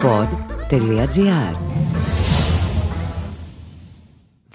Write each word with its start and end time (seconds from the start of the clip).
pod.gr 0.00 1.56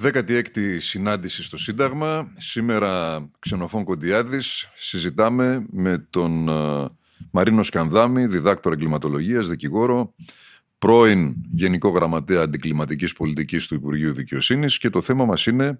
16η 0.03 0.77
συνάντηση 0.79 1.43
στο 1.43 1.57
Σύνταγμα. 1.57 2.31
Σήμερα 2.37 3.23
Ξενοφών 3.39 3.83
Κοντιάδης 3.83 4.69
συζητάμε 4.75 5.65
με 5.71 6.07
τον 6.09 6.49
ε, 6.49 6.87
Μαρίνο 7.31 7.63
Σκανδάμι, 7.63 8.25
διδάκτορα 8.25 8.75
εγκληματολογίας, 8.75 9.47
δικηγόρο, 9.47 10.13
πρώην 10.77 11.33
Γενικό 11.51 11.89
Γραμματέα 11.89 12.41
Αντικλιματικής 12.41 13.13
Πολιτικής 13.13 13.67
του 13.67 13.75
Υπουργείου 13.75 14.13
Δικαιοσύνης 14.13 14.77
και 14.77 14.89
το 14.89 15.01
θέμα 15.01 15.25
μας 15.25 15.45
είναι 15.45 15.79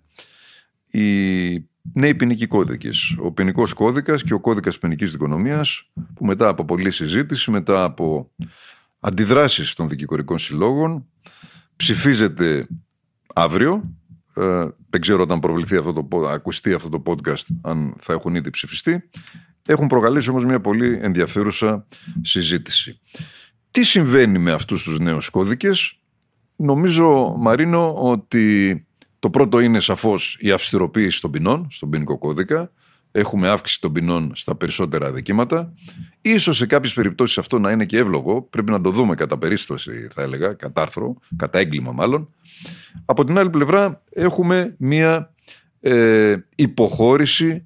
οι 0.92 1.70
νέοι 1.94 2.16
ποινικοί 2.16 2.48
κώδικες. 2.48 3.16
Ο 3.20 3.32
ποινικός 3.32 3.74
κώδικας 3.74 4.24
και 4.24 4.34
ο 4.34 4.40
κώδικας 4.40 4.78
ποινικής 4.78 5.12
δικονομίας, 5.12 5.92
που 6.16 6.26
μετά 6.26 6.48
από 6.48 6.66
πολλή 6.66 6.92
συζήτηση, 6.92 7.52
μετά 7.52 7.84
από 7.84 8.32
αντιδράσεις 9.06 9.74
των 9.74 9.90
δικηγορικών 9.90 10.38
συλλόγων, 10.38 11.06
ψηφίζεται 11.76 12.68
αύριο. 13.34 13.84
Ε, 14.36 14.68
δεν 14.90 15.02
ξέρω 15.02 15.22
όταν 15.22 15.40
προβληθεί 15.40 15.78
αυτό 15.78 15.94
το, 15.94 16.28
ακουστεί 16.28 16.74
αυτό 16.74 16.90
το 16.90 17.04
podcast, 17.06 17.46
αν 17.62 17.96
θα 18.00 18.14
έχουν 18.14 18.36
ήδη 18.36 18.50
ψηφιστεί. 18.50 19.10
Έχουν 19.66 19.88
προκαλέσει 19.88 20.30
όμως 20.30 20.46
μια 20.46 20.62
πολύ 20.62 21.00
ενδιαφέρουσα 21.02 21.88
συζήτηση. 22.22 23.00
Τι 23.72 23.84
συμβαίνει 23.84 24.40
με 24.40 24.52
αυτούς 24.52 24.84
τους 24.84 25.00
νέους 25.00 25.30
κώδικες; 25.30 26.00
Νομίζω, 26.56 27.36
Μαρίνο, 27.38 27.94
ότι 27.94 28.86
το 29.20 29.30
πρώτο 29.30 29.60
είναι 29.60 29.80
σαφώς 29.80 30.38
η 30.40 30.52
αυστηροποίηση 30.52 31.22
των 31.22 31.32
ποινών 31.32 31.68
στον 31.70 31.90
ποινικό 31.90 32.18
κώδικα. 32.18 32.72
Έχουμε 33.18 33.50
αύξηση 33.50 33.82
των 33.82 33.92
ποινών 33.92 34.32
στα 34.36 34.56
περισσότερα 34.56 35.08
αδικήματα. 35.08 35.74
Ίσως 36.22 36.58
σε 36.58 36.66
κάποιες 36.66 36.94
περιπτώσεις 36.94 37.38
αυτό 37.38 37.60
να 37.60 37.72
είναι 37.72 37.86
και 37.86 37.98
εύλογο. 37.98 38.42
Πρέπει 38.42 38.72
να 38.72 38.82
το 38.82 38.92
δούμε 38.92 39.16
κατά 39.16 39.38
περίσταση, 39.38 40.08
θα 40.14 40.22
έλεγα, 40.22 40.54
κατά 40.54 40.82
άρθρο, 40.82 41.16
κατά 41.36 41.60
έγκλημα 41.60 41.92
μάλλον. 41.92 42.34
Από 43.06 43.26
την 43.26 43.38
άλλη 43.38 43.50
πλευρά 43.50 44.02
έχουμε 44.10 44.76
μία 44.78 45.34
ε, 45.82 46.36
υποχώρηση 46.56 47.66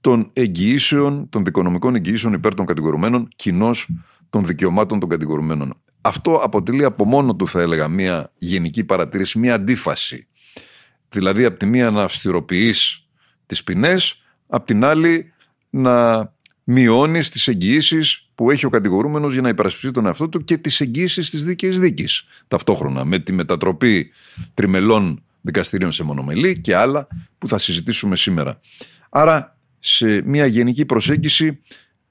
των 0.00 0.30
εγγυήσεων, 0.32 1.28
των 1.28 1.44
δικονομικών 1.44 1.94
εγγυήσεων 1.94 2.32
υπέρ 2.32 2.54
των 2.54 2.66
κατηγορουμένων, 2.66 3.28
κοινώς 3.36 3.88
των 4.30 4.46
δικαιωμάτων 4.46 5.00
των 5.00 5.08
κατηγορουμένων. 5.08 5.74
Αυτό 6.00 6.34
αποτελεί 6.34 6.84
από 6.84 7.04
μόνο 7.04 7.36
του, 7.36 7.48
θα 7.48 7.60
έλεγα, 7.60 7.88
μια 7.88 8.32
γενική 8.38 8.84
παρατήρηση, 8.84 9.38
μια 9.38 9.54
αντίφαση. 9.54 10.26
Δηλαδή, 11.08 11.44
από 11.44 11.58
τη 11.58 11.66
μία 11.66 11.90
να 11.90 12.02
αυστηροποιείς 12.02 13.06
τις 13.46 13.64
ποινές, 13.64 14.19
απ' 14.50 14.66
την 14.66 14.84
άλλη 14.84 15.32
να 15.70 16.32
μειώνεις 16.64 17.28
τις 17.28 17.48
εγγυήσεις 17.48 18.28
που 18.34 18.50
έχει 18.50 18.66
ο 18.66 18.70
κατηγορούμενος 18.70 19.32
για 19.32 19.42
να 19.42 19.48
υπερασπιστεί 19.48 19.90
τον 19.90 20.06
εαυτό 20.06 20.28
του 20.28 20.44
και 20.44 20.56
τις 20.56 20.80
εγγύσει 20.80 21.30
της 21.30 21.44
δίκαιης 21.44 21.80
δίκης. 21.80 22.24
Ταυτόχρονα 22.48 23.04
με 23.04 23.18
τη 23.18 23.32
μετατροπή 23.32 24.10
τριμελών 24.54 25.22
δικαστηρίων 25.40 25.92
σε 25.92 26.02
μονομελή 26.02 26.60
και 26.60 26.76
άλλα 26.76 27.06
που 27.38 27.48
θα 27.48 27.58
συζητήσουμε 27.58 28.16
σήμερα. 28.16 28.60
Άρα 29.10 29.58
σε 29.78 30.22
μια 30.24 30.46
γενική 30.46 30.84
προσέγγιση 30.84 31.60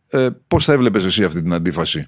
ε, 0.09 0.29
πώς 0.47 0.65
θα 0.65 0.73
έβλεπες 0.73 1.05
εσύ 1.05 1.23
αυτή 1.23 1.41
την 1.41 1.53
αντίφαση; 1.53 2.07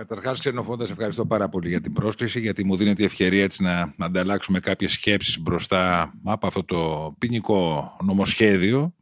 Καταρχάς 0.00 0.38
ξενοφώντας, 0.38 0.90
ευχαριστώ 0.90 1.26
πάρα 1.26 1.48
πολύ 1.48 1.68
για 1.68 1.80
την 1.80 1.92
πρόσκληση 1.92 2.40
γιατί 2.40 2.64
μου 2.64 2.76
δίνεται 2.76 3.02
η 3.02 3.04
ευκαιρία 3.04 3.42
έτσι 3.42 3.62
να, 3.62 3.94
να 3.96 4.06
ανταλλάξουμε 4.06 4.60
κάποιες 4.60 4.92
σκέψεις 4.92 5.40
μπροστά 5.40 6.12
από 6.24 6.46
αυτό 6.46 6.64
το 6.64 7.14
ποινικό 7.18 7.92
νομοσχέδιο. 8.04 8.94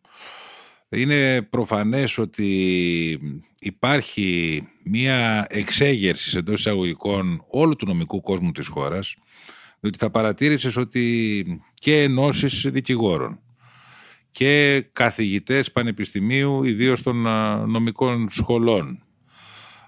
Είναι 0.91 1.43
προφανές 1.43 2.19
ότι 2.19 3.21
υπάρχει 3.59 4.63
μία 4.85 5.47
εξέγερση 5.49 6.39
εντός 6.39 6.59
εισαγωγικών 6.59 7.45
όλου 7.49 7.77
του 7.77 7.87
νομικού 7.87 8.21
κόσμου 8.21 8.53
της 8.53 8.67
χώρας 8.67 9.17
διότι 9.81 9.99
θα 9.99 10.11
παρατήρησες 10.11 10.77
ότι 10.77 11.45
και 11.75 12.03
ενώσεις 12.03 12.67
δικηγόρων 12.71 13.41
και 14.31 14.85
καθηγητές 14.93 15.73
πανεπιστημίου, 15.73 16.65
ιδίως 16.65 17.03
των 17.03 17.17
νομικών 17.71 18.29
σχολών. 18.29 19.03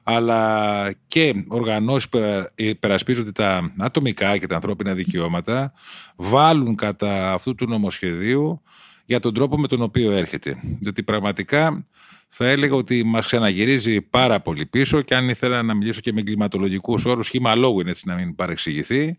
Αλλά 0.02 0.94
και 1.06 1.44
οργανώσεις 1.48 2.08
που 2.08 2.18
υπερασπίζονται 2.54 3.32
τα 3.32 3.72
ατομικά 3.78 4.38
και 4.38 4.46
τα 4.46 4.54
ανθρώπινα 4.54 4.94
δικαιώματα 4.94 5.72
βάλουν 6.16 6.74
κατά 6.74 7.32
αυτού 7.32 7.54
του 7.54 7.66
νομοσχεδίου 7.66 8.62
για 9.10 9.20
τον 9.20 9.34
τρόπο 9.34 9.58
με 9.58 9.66
τον 9.66 9.82
οποίο 9.82 10.12
έρχεται. 10.12 10.60
Διότι 10.80 11.02
πραγματικά 11.02 11.86
θα 12.28 12.46
έλεγα 12.46 12.74
ότι 12.74 13.04
μας 13.04 13.26
ξαναγυρίζει 13.26 14.00
πάρα 14.00 14.40
πολύ 14.40 14.66
πίσω 14.66 15.02
και 15.02 15.14
αν 15.14 15.28
ήθελα 15.28 15.62
να 15.62 15.74
μιλήσω 15.74 16.00
και 16.00 16.12
με 16.12 16.20
εγκληματολογικούς 16.20 17.04
όρους, 17.04 17.26
σχήμα 17.26 17.54
λόγου 17.54 17.80
είναι 17.80 17.90
έτσι 17.90 18.08
να 18.08 18.14
μην 18.14 18.34
παρεξηγηθεί, 18.34 19.18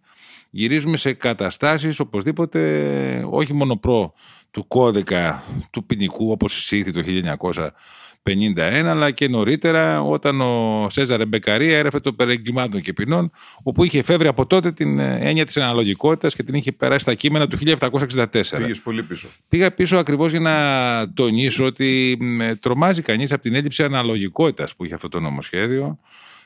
γυρίζουμε 0.49 0.97
σε 0.97 1.13
καταστάσεις 1.13 1.99
οπωσδήποτε 1.99 2.61
όχι 3.29 3.53
μόνο 3.53 3.77
προ 3.77 4.13
του 4.51 4.67
κώδικα 4.67 5.43
του 5.71 5.85
ποινικού 5.85 6.31
όπως 6.31 6.57
εισήχθη 6.57 6.91
το 6.91 7.01
1951 8.23 8.59
αλλά 8.59 9.11
και 9.11 9.27
νωρίτερα 9.27 10.01
όταν 10.01 10.41
ο 10.41 10.87
Σέζαρ 10.89 11.27
Μπεκαρία 11.27 11.77
έγραφε 11.77 11.99
το 11.99 12.13
περιγκλημάτων 12.13 12.81
και 12.81 12.93
ποινών 12.93 13.31
όπου 13.63 13.83
είχε 13.83 14.03
φεύγει 14.03 14.27
από 14.27 14.45
τότε 14.45 14.71
την 14.71 14.99
έννοια 14.99 15.45
της 15.45 15.57
αναλογικότητας 15.57 16.35
και 16.35 16.43
την 16.43 16.55
είχε 16.55 16.71
περάσει 16.71 16.99
στα 16.99 17.13
κείμενα 17.13 17.47
του 17.47 17.57
1764. 17.57 18.27
Πήγες 18.57 18.79
πολύ 18.79 19.03
πίσω. 19.03 19.27
Πήγα 19.47 19.71
πίσω 19.71 19.97
ακριβώς 19.97 20.31
για 20.31 20.39
να 20.39 21.13
τονίσω 21.13 21.65
ότι 21.65 22.17
τρομάζει 22.59 23.01
κανείς 23.01 23.31
από 23.31 23.41
την 23.41 23.55
έλλειψη 23.55 23.83
αναλογικότητας 23.83 24.75
που 24.75 24.85
είχε 24.85 24.93
αυτό 24.93 25.07
το 25.07 25.19
νομοσχέδιο 25.19 25.99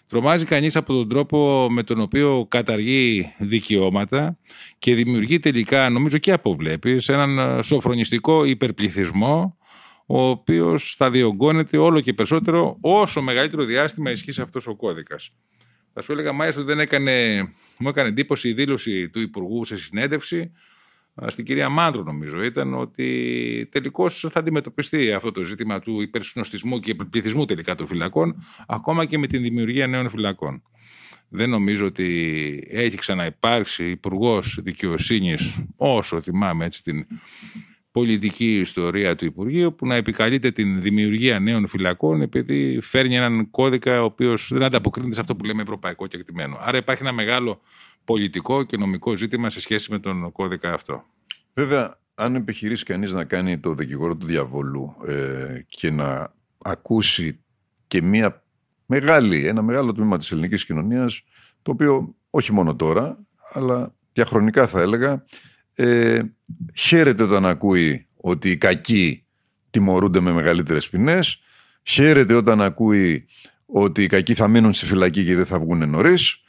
Τρομάζει 0.08 0.46
κανείς 0.46 0.76
από 0.76 0.94
τον 0.94 1.10
τρόπο 1.10 1.68
με 1.70 1.84
τον 1.84 2.02
οποίο 2.02 2.46
καταργεί 2.50 3.34
δικαιώματα 3.38 4.38
και 4.80 4.96
δημιουργεί 4.96 5.40
τελικά, 5.40 5.90
νομίζω 5.90 6.18
και 6.18 6.32
αποβλέπεις, 6.32 7.10
έναν 7.10 7.64
σοφρονιστικό 7.64 8.46
υπερπληθυσμό 8.46 9.58
ο 10.06 10.28
οποίος 10.28 10.96
θα 10.98 11.12
διωγγώνεται 11.12 11.78
όλο 11.78 12.02
και 12.02 12.14
περισσότερο 12.14 12.78
όσο 12.82 13.22
μεγαλύτερο 13.22 13.64
διάστημα 13.64 14.12
ισχύει 14.12 14.42
αυτός 14.42 14.68
ο 14.68 14.76
κώδικας. 14.76 15.32
Θα 15.94 16.02
σου 16.02 16.12
έλεγα 16.12 16.32
μάλιστα 16.32 16.62
ότι 16.62 16.70
δεν 16.70 16.80
έκανε, 16.80 17.38
μου 17.78 17.90
έκανε 17.90 18.10
εντύπωση 18.10 18.50
η 18.50 18.54
δήλωση 18.54 19.10
του 19.10 19.20
Υπουργού 19.20 19.66
σε 19.66 19.78
συνέντευξη 19.78 20.52
στην 21.28 21.46
κυρία 21.46 21.70
Μάντρο 21.70 22.04
νομίζω 22.04 22.44
ήταν 22.44 22.74
ότι 22.74 23.68
τελικώς 23.72 24.26
θα 24.32 24.40
αντιμετωπιστεί 24.40 25.14
αυτό 25.14 25.32
το 25.32 25.44
ζήτημα 25.44 25.80
του 25.80 26.02
υπερσυνοστισμού 26.02 26.80
και 26.80 26.92
υπερπληθυσμού 26.92 27.46
τελικά 27.46 27.76
των 27.76 27.88
φυλακών 27.88 28.36
ακόμα 28.68 29.06
και 29.06 29.18
με 29.18 29.28
την 29.28 29.42
δημιουργία 29.42 29.88
νέων 29.88 30.10
φυλακών. 30.10 30.64
Δεν 31.30 31.50
νομίζω 31.50 31.86
ότι 31.86 32.68
έχει 32.72 32.98
ξαναυπάρξει 32.98 33.90
υπουργός 33.90 34.60
δικαιοσύνης, 34.62 35.64
όσο 35.76 36.22
θυμάμαι 36.22 36.66
έτσι 36.66 36.84
την 36.84 37.08
πολιτική 37.96 38.60
ιστορία 38.60 39.16
του 39.16 39.26
Υπουργείου, 39.26 39.76
που 39.76 39.88
να 39.88 39.96
επικαλείται 39.96 40.52
την 40.52 40.82
δημιουργία 40.82 41.40
νέων 41.40 41.68
φυλακών, 41.68 42.22
επειδή 42.22 42.80
φέρνει 42.82 43.16
έναν 43.16 43.50
κώδικα 43.50 44.02
ο 44.02 44.04
οποίος 44.04 44.50
δεν 44.54 44.64
ανταποκρίνεται 44.64 45.14
σε 45.14 45.22
αυτό 45.22 45.36
που 45.36 45.46
λέμε 45.46 45.62
ευρωπαϊκό 45.62 46.08
κεκτημένο. 46.08 46.58
Άρα 46.62 46.78
υπάρχει 46.78 47.04
ένα 47.04 47.12
μεγάλο 47.12 47.62
πολιτικό 48.06 48.64
και 48.64 48.78
νομικό 48.78 49.16
ζήτημα 49.16 49.50
σε 49.50 49.60
σχέση 49.60 49.92
με 49.92 50.00
τον 50.00 50.32
κώδικα 50.32 50.74
αυτό. 50.74 51.04
Βέβαια, 51.54 52.00
αν 52.16 52.36
επιχειρήσει 52.36 52.84
κανείς 52.84 53.14
να 53.14 53.24
κάνει 53.24 53.60
το 53.60 53.74
δικηγόρο 53.74 54.16
του 54.16 54.26
διαβολού 54.26 54.96
ε, 55.08 55.60
και 55.68 55.92
να 55.92 56.34
ακούσει 56.64 57.40
και 57.88 58.02
μια 58.02 58.44
μεγάλη, 58.86 59.48
ένα 59.48 59.62
μεγάλο 59.62 59.94
τμήμα 59.94 60.18
της 60.18 60.32
ελληνικής 60.32 60.66
κοινωνίας, 60.66 61.24
το 61.62 61.72
οποίο 61.72 62.16
όχι 62.30 62.54
μόνο 62.54 62.76
τώρα, 62.76 63.18
αλλά 63.54 63.94
διαχρονικά 64.14 64.68
θα 64.68 64.82
έλεγα, 64.82 65.26
ε, 65.76 66.20
χαίρεται 66.74 67.24
όταν 67.24 67.46
ακούει 67.46 68.08
ότι 68.18 68.52
οι 68.52 68.58
κακοί 68.58 69.24
τιμωρούνται 69.70 70.20
με 70.20 70.32
μεγαλύτερες 70.32 70.90
ποινές, 70.90 71.42
χαίρεται 71.84 72.34
όταν 72.34 72.62
ακούει 72.62 73.26
ότι 73.66 74.04
οι 74.04 74.08
κακοί 74.08 74.34
θα 74.34 74.48
μείνουν 74.48 74.74
στη 74.74 74.86
φυλακή 74.86 75.26
και 75.26 75.36
δεν 75.36 75.46
θα 75.46 75.60
βγουν 75.60 75.90
νωρίς, 75.90 76.40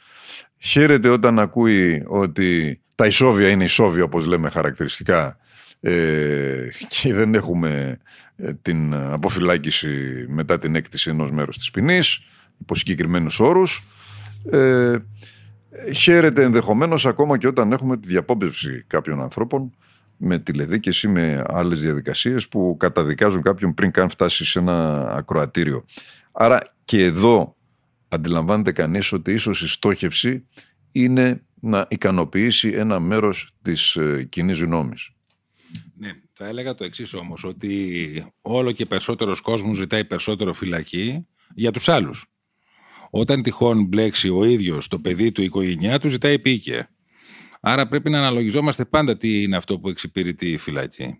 Χαίρεται 0.59 1.09
όταν 1.09 1.39
ακούει 1.39 2.03
ότι 2.07 2.81
τα 2.95 3.05
ισόβια 3.05 3.49
είναι 3.49 3.63
ισόβια 3.63 4.03
όπως 4.03 4.25
λέμε 4.25 4.49
χαρακτηριστικά 4.49 5.37
ε, 5.79 6.67
και 6.89 7.13
δεν 7.13 7.35
έχουμε 7.35 7.99
ε, 8.35 8.53
την 8.53 8.93
αποφυλάκηση 8.93 10.25
μετά 10.27 10.59
την 10.59 10.75
έκτηση 10.75 11.09
ενός 11.09 11.31
μέρους 11.31 11.57
της 11.57 11.71
ποινής 11.71 12.19
υπό 12.61 12.75
συγκεκριμένους 12.75 13.39
όρους. 13.39 13.83
Ε, 14.51 14.97
χαίρεται 15.93 16.43
ενδεχομένως 16.43 17.05
ακόμα 17.05 17.37
και 17.37 17.47
όταν 17.47 17.71
έχουμε 17.71 17.97
τη 17.97 18.07
διαπόμπευση 18.07 18.83
κάποιων 18.87 19.21
ανθρώπων 19.21 19.75
με 20.17 20.39
τηλεδίκηση, 20.39 21.07
με 21.07 21.43
άλλες 21.47 21.81
διαδικασίες 21.81 22.47
που 22.47 22.75
καταδικάζουν 22.79 23.41
κάποιον 23.41 23.73
πριν 23.73 23.91
καν 23.91 24.09
φτάσει 24.09 24.45
σε 24.45 24.59
ένα 24.59 25.09
ακροατήριο. 25.11 25.85
Άρα 26.31 26.73
και 26.85 27.03
εδώ 27.03 27.55
αντιλαμβάνεται 28.07 28.71
κανείς 28.71 29.11
ότι 29.11 29.33
ίσως 29.33 29.61
η 29.61 29.67
στόχευση 29.67 30.47
είναι 30.91 31.41
να 31.59 31.85
ικανοποιήσει 31.89 32.69
ένα 32.69 32.99
μέρος 32.99 33.53
της 33.61 33.95
ε, 33.95 34.27
κοινή 34.29 34.53
γνώμης. 34.53 35.09
Ναι, 35.97 36.11
θα 36.33 36.47
έλεγα 36.47 36.75
το 36.75 36.83
εξής 36.83 37.13
όμως, 37.13 37.43
ότι 37.43 38.33
όλο 38.41 38.71
και 38.71 38.85
περισσότερος 38.85 39.41
κόσμος 39.41 39.77
ζητάει 39.77 40.05
περισσότερο 40.05 40.53
φυλακή 40.53 41.27
για 41.53 41.71
τους 41.71 41.89
άλλους. 41.89 42.25
Όταν 43.09 43.41
τυχόν 43.41 43.83
μπλέξει 43.83 44.29
ο 44.29 44.43
ίδιος 44.43 44.87
το 44.87 44.99
παιδί 44.99 45.31
του, 45.31 45.41
η 45.41 45.45
οικογένειά 45.45 45.99
του, 45.99 46.07
ζητάει 46.07 46.33
επίκαια. 46.33 46.89
Άρα 47.59 47.87
πρέπει 47.87 48.09
να 48.09 48.17
αναλογιζόμαστε 48.17 48.85
πάντα 48.85 49.17
τι 49.17 49.43
είναι 49.43 49.57
αυτό 49.57 49.79
που 49.79 49.89
εξυπηρετεί 49.89 50.51
η 50.51 50.57
φυλακή. 50.57 51.17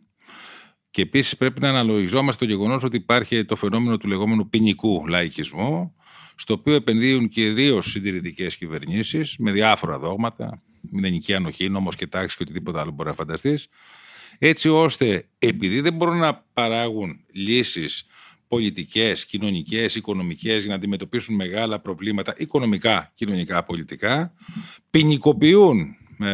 Και 0.91 1.01
επίσης 1.01 1.37
πρέπει 1.37 1.61
να 1.61 1.69
αναλογιζόμαστε 1.69 2.45
το 2.45 2.51
γεγονός 2.51 2.83
ότι 2.83 2.97
υπάρχει 2.97 3.45
το 3.45 3.55
φαινόμενο 3.55 3.97
του 3.97 4.07
λεγόμενου 4.07 4.49
ποινικού 4.49 5.07
λαϊκισμού, 5.07 5.95
στο 6.35 6.53
οποίο 6.53 6.73
επενδύουν 6.73 7.27
κυρίως 7.27 7.85
συντηρητικές 7.91 8.57
κυβερνήσεις 8.57 9.35
με 9.37 9.51
διάφορα 9.51 9.99
δόγματα, 9.99 10.61
μηδενική 10.91 11.33
ανοχή, 11.33 11.69
νόμος 11.69 11.95
και 11.95 12.07
τάξη 12.07 12.37
και 12.37 12.43
οτιδήποτε 12.43 12.79
άλλο 12.79 12.91
μπορεί 12.91 13.09
να 13.09 13.15
φανταστείς, 13.15 13.67
έτσι 14.39 14.69
ώστε 14.69 15.27
επειδή 15.39 15.81
δεν 15.81 15.93
μπορούν 15.93 16.17
να 16.17 16.45
παράγουν 16.53 17.19
λύσεις 17.31 18.05
πολιτικές, 18.47 19.25
κοινωνικές, 19.25 19.95
οικονομικές 19.95 20.59
για 20.59 20.69
να 20.69 20.75
αντιμετωπίσουν 20.75 21.35
μεγάλα 21.35 21.79
προβλήματα 21.79 22.33
οικονομικά, 22.37 23.11
κοινωνικά, 23.15 23.63
πολιτικά, 23.63 24.33
ποινικοποιούν 24.89 25.95
ε, 26.19 26.33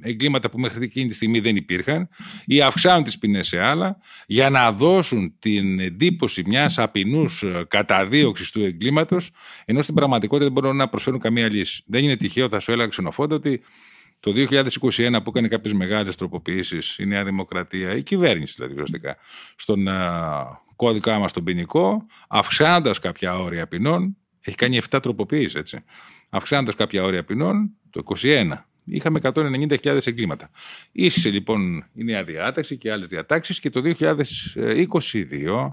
εγκλήματα 0.00 0.50
που 0.50 0.58
μέχρι 0.58 0.84
εκείνη 0.84 1.08
τη 1.08 1.14
στιγμή 1.14 1.40
δεν 1.40 1.56
υπήρχαν 1.56 2.08
ή 2.44 2.60
αυξάνουν 2.60 3.04
τις 3.04 3.18
ποινές 3.18 3.46
σε 3.46 3.60
άλλα 3.60 3.98
για 4.26 4.50
να 4.50 4.72
δώσουν 4.72 5.34
την 5.38 5.80
εντύπωση 5.80 6.42
μιας 6.46 6.78
απεινούς 6.78 7.42
ε, 7.42 7.64
καταδίωξης 7.68 8.50
του 8.50 8.64
εγκλήματος 8.64 9.30
ενώ 9.64 9.82
στην 9.82 9.94
πραγματικότητα 9.94 10.44
δεν 10.44 10.52
μπορούν 10.52 10.76
να 10.76 10.88
προσφέρουν 10.88 11.20
καμία 11.20 11.52
λύση. 11.52 11.82
Δεν 11.86 12.04
είναι 12.04 12.16
τυχαίο, 12.16 12.48
θα 12.48 12.60
σου 12.60 12.72
έλεγα 12.72 12.88
ξενοφόντα, 12.88 13.34
ότι 13.34 13.62
το 14.20 14.32
2021 14.36 15.16
που 15.24 15.28
έκανε 15.28 15.48
κάποιες 15.48 15.72
μεγάλες 15.72 16.16
τροποποιήσεις 16.16 16.98
η 16.98 17.06
Νέα 17.06 17.24
Δημοκρατία, 17.24 17.96
η 17.96 18.02
κυβέρνηση 18.02 18.54
δηλαδή 18.56 18.72
ουσιαστικά, 18.72 19.16
στον 19.56 19.88
ε, 19.88 19.92
κώδικα 20.82 21.18
μας 21.18 21.32
τον 21.32 21.44
ποινικό, 21.44 22.06
αυξάνοντας 22.28 22.98
κάποια 22.98 23.38
όρια 23.38 23.66
ποινών, 23.66 24.16
έχει 24.40 24.56
κάνει 24.56 24.80
7 24.90 24.98
τροποποιήσεις 25.02 25.54
έτσι, 25.54 25.84
αυξάνοντας 26.30 26.74
κάποια 26.74 27.04
όρια 27.04 27.24
ποινών 27.24 27.70
το 27.90 28.02
2021 28.22 28.66
είχαμε 28.84 29.20
190.000 29.22 30.06
εγκλήματα. 30.06 30.50
Ίσχυσε 30.92 31.30
λοιπόν 31.30 31.84
η 31.94 32.04
νέα 32.04 32.24
διάταξη 32.24 32.76
και 32.76 32.92
άλλες 32.92 33.08
διατάξεις 33.08 33.60
και 33.60 33.70
το 33.70 33.94
2022 33.98 35.70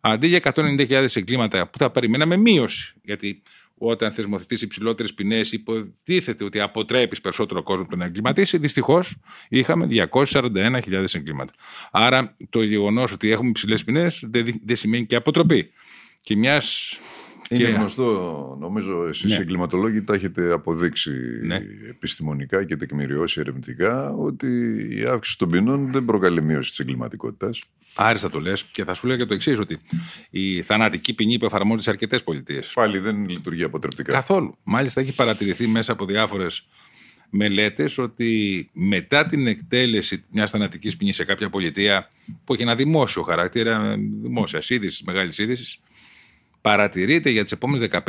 αντί 0.00 0.26
για 0.26 0.52
190.000 0.54 1.06
εγκλήματα 1.14 1.68
που 1.68 1.78
θα 1.78 1.90
περιμέναμε 1.90 2.36
μείωση. 2.36 2.94
Γιατί 3.02 3.42
όταν 3.86 4.12
θεσμοθετείς 4.12 4.62
υψηλότερες 4.62 5.14
ποινές, 5.14 5.52
υποτίθεται 5.52 6.44
ότι 6.44 6.60
αποτρέπεις 6.60 7.20
περισσότερο 7.20 7.62
κόσμο 7.62 7.86
τον 7.86 7.98
να 7.98 8.04
εγκληματίσει. 8.04 8.58
Δυστυχώς 8.58 9.16
είχαμε 9.48 9.86
241.000 10.12 11.14
εγκλήματα. 11.14 11.52
Άρα 11.90 12.36
το 12.50 12.62
γεγονός 12.62 13.12
ότι 13.12 13.30
έχουμε 13.30 13.48
υψηλές 13.48 13.84
ποινές 13.84 14.24
δεν 14.64 14.76
σημαίνει 14.76 15.06
και 15.06 15.16
αποτροπή. 15.16 15.70
Και 16.20 16.36
μιας 16.36 16.98
είναι 17.48 17.64
και... 17.64 17.68
γνωστό, 17.68 18.56
νομίζω, 18.60 19.06
εσείς 19.06 19.30
ναι. 19.30 19.36
οι 19.36 19.40
εγκληματολόγοι 19.40 20.02
τα 20.02 20.14
έχετε 20.14 20.52
αποδείξει 20.52 21.10
ναι. 21.42 21.60
επιστημονικά 21.88 22.64
και 22.64 22.76
τεκμηριώσει 22.76 23.40
ερευνητικά 23.40 24.10
ότι 24.10 24.46
η 24.90 25.04
αύξηση 25.04 25.38
των 25.38 25.50
ποινών 25.50 25.92
δεν 25.92 26.04
προκαλεί 26.04 26.42
μείωση 26.42 26.70
της 26.70 26.78
εγκληματικότητας. 26.78 27.60
Άριστα 27.94 28.30
το 28.30 28.40
λες 28.40 28.64
και 28.64 28.84
θα 28.84 28.94
σου 28.94 29.06
λέω 29.06 29.16
και 29.16 29.24
το 29.24 29.34
εξής 29.34 29.58
ότι 29.58 29.78
η 30.30 30.62
θανατική 30.62 31.14
ποινή 31.14 31.38
που 31.38 31.44
εφαρμόζεται 31.44 31.82
σε 31.82 31.90
αρκετές 31.90 32.24
πολιτείες. 32.24 32.72
Πάλι 32.74 32.98
δεν 32.98 33.28
λειτουργεί 33.28 33.62
αποτρεπτικά. 33.62 34.12
Καθόλου. 34.12 34.56
Μάλιστα 34.62 35.00
έχει 35.00 35.14
παρατηρηθεί 35.14 35.66
μέσα 35.66 35.92
από 35.92 36.04
διάφορες 36.04 36.66
μελέτες 37.30 37.98
ότι 37.98 38.68
μετά 38.72 39.26
την 39.26 39.46
εκτέλεση 39.46 40.24
μιας 40.30 40.50
θανατικής 40.50 40.96
ποινής 40.96 41.16
σε 41.16 41.24
κάποια 41.24 41.50
πολιτεία 41.50 42.10
που 42.44 42.52
έχει 42.52 42.62
ένα 42.62 42.74
δημόσιο 42.74 43.22
χαρακτήρα, 43.22 43.96
δημόσιας 44.22 44.70
είδησης, 44.70 45.02
μεγάλης 45.02 45.38
είδησης, 45.38 45.80
παρατηρείται 46.64 47.30
για 47.30 47.42
τις 47.42 47.52
επόμενες 47.52 47.88
15-20 47.92 48.00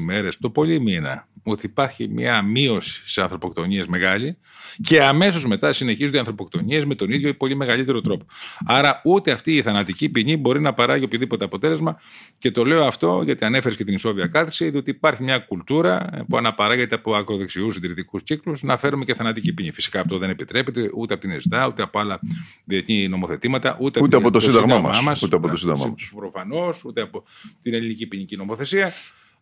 μέρες, 0.00 0.38
το 0.38 0.50
πολύ 0.50 0.80
μήνα, 0.80 1.28
ότι 1.42 1.66
υπάρχει 1.66 2.08
μια 2.08 2.42
μείωση 2.42 3.02
σε 3.04 3.22
ανθρωποκτονίες 3.22 3.86
μεγάλη 3.86 4.36
και 4.82 5.02
αμέσως 5.02 5.46
μετά 5.46 5.72
συνεχίζονται 5.72 6.16
οι 6.16 6.18
ανθρωποκτονίες 6.18 6.84
με 6.84 6.94
τον 6.94 7.10
ίδιο 7.10 7.28
ή 7.28 7.34
πολύ 7.34 7.54
μεγαλύτερο 7.54 8.00
τρόπο. 8.00 8.24
Άρα 8.66 9.00
ούτε 9.04 9.30
αυτή 9.30 9.56
η 9.56 9.62
θανατική 9.62 10.08
ποινή 10.08 10.36
μπορεί 10.36 10.60
να 10.60 10.72
παράγει 10.72 11.04
οποιοδήποτε 11.04 11.44
αποτέλεσμα 11.44 12.00
και 12.38 12.50
το 12.50 12.64
λέω 12.64 12.84
αυτό 12.84 13.22
γιατί 13.24 13.44
ανέφερες 13.44 13.76
και 13.76 13.84
την 13.84 13.94
ισόβια 13.94 14.26
κάθριση, 14.26 14.70
διότι 14.70 14.90
υπάρχει 14.90 15.22
μια 15.22 15.38
κουλτούρα 15.38 16.24
που 16.28 16.36
αναπαράγεται 16.36 16.94
από 16.94 17.14
ακροδεξιούς 17.14 17.74
συντηρητικού 17.74 18.18
κύκλους 18.18 18.62
να 18.62 18.76
φέρουμε 18.76 19.04
και 19.04 19.14
θανατική 19.14 19.52
ποινή. 19.52 19.70
Φυσικά 19.70 20.00
αυτό 20.00 20.18
δεν 20.18 20.30
επιτρέπεται 20.30 20.90
ούτε 20.94 21.14
από 21.14 21.22
την 21.22 21.32
ΕΣΔΑ, 21.32 21.66
ούτε 21.66 21.82
από 21.82 21.98
άλλα 21.98 22.20
διεθνή 22.64 23.08
νομοθετήματα, 23.08 23.76
ούτε, 23.80 24.00
ούτε 24.02 24.16
από 24.16 24.30
το 24.30 24.40
Σύνταγμά 24.40 24.78
μας. 24.78 25.22
Ούτε 25.22 25.36
από 25.36 25.48
το 25.48 25.56
Σύνταγμά 25.56 25.86
μας. 25.86 26.12
Προφανώς, 26.16 26.84
ούτε 26.84 27.00
από 27.00 27.24
την 27.62 27.74
ελληνική 27.74 27.99
ποινική 28.06 28.36
νομοθεσία 28.36 28.92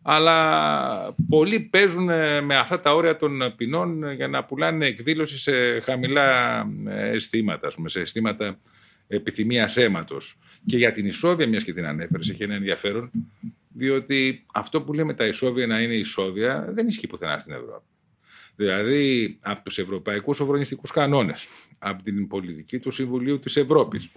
αλλά 0.01 1.15
πολλοί 1.29 1.59
παίζουν 1.59 2.03
με 2.43 2.57
αυτά 2.57 2.79
τα 2.79 2.95
όρια 2.95 3.17
των 3.17 3.53
ποινών 3.57 4.11
για 4.11 4.27
να 4.27 4.43
πουλάνε 4.43 4.85
εκδήλωση 4.85 5.37
σε 5.37 5.79
χαμηλά 5.79 6.65
αισθήματα, 6.87 7.67
πούμε, 7.75 7.89
σε 7.89 7.99
αισθήματα 7.99 8.59
επιθυμίας 9.07 9.77
αίματος. 9.77 10.37
Και 10.65 10.77
για 10.77 10.91
την 10.91 11.05
ισόβια, 11.05 11.47
μιας 11.47 11.63
και 11.63 11.73
την 11.73 11.85
ανέφερες, 11.85 12.29
έχει 12.29 12.43
ένα 12.43 12.53
ενδιαφέρον, 12.53 13.11
διότι 13.73 14.45
αυτό 14.53 14.81
που 14.81 14.93
λέμε 14.93 15.13
τα 15.13 15.25
ισόβια 15.25 15.67
να 15.67 15.81
είναι 15.81 15.93
ισόβια 15.93 16.65
δεν 16.69 16.87
ισχύει 16.87 17.07
πουθενά 17.07 17.39
στην 17.39 17.53
Ευρώπη. 17.53 17.85
Δηλαδή 18.59 19.37
από 19.41 19.63
τους 19.63 19.77
ευρωπαϊκούς 19.77 20.37
σοφρονιστικούς 20.37 20.91
κανόνες, 20.91 21.47
από 21.77 22.03
την 22.03 22.27
πολιτική 22.27 22.79
του 22.79 22.91
Συμβουλίου 22.91 23.39
της 23.39 23.57
Ευρώπης, 23.57 24.09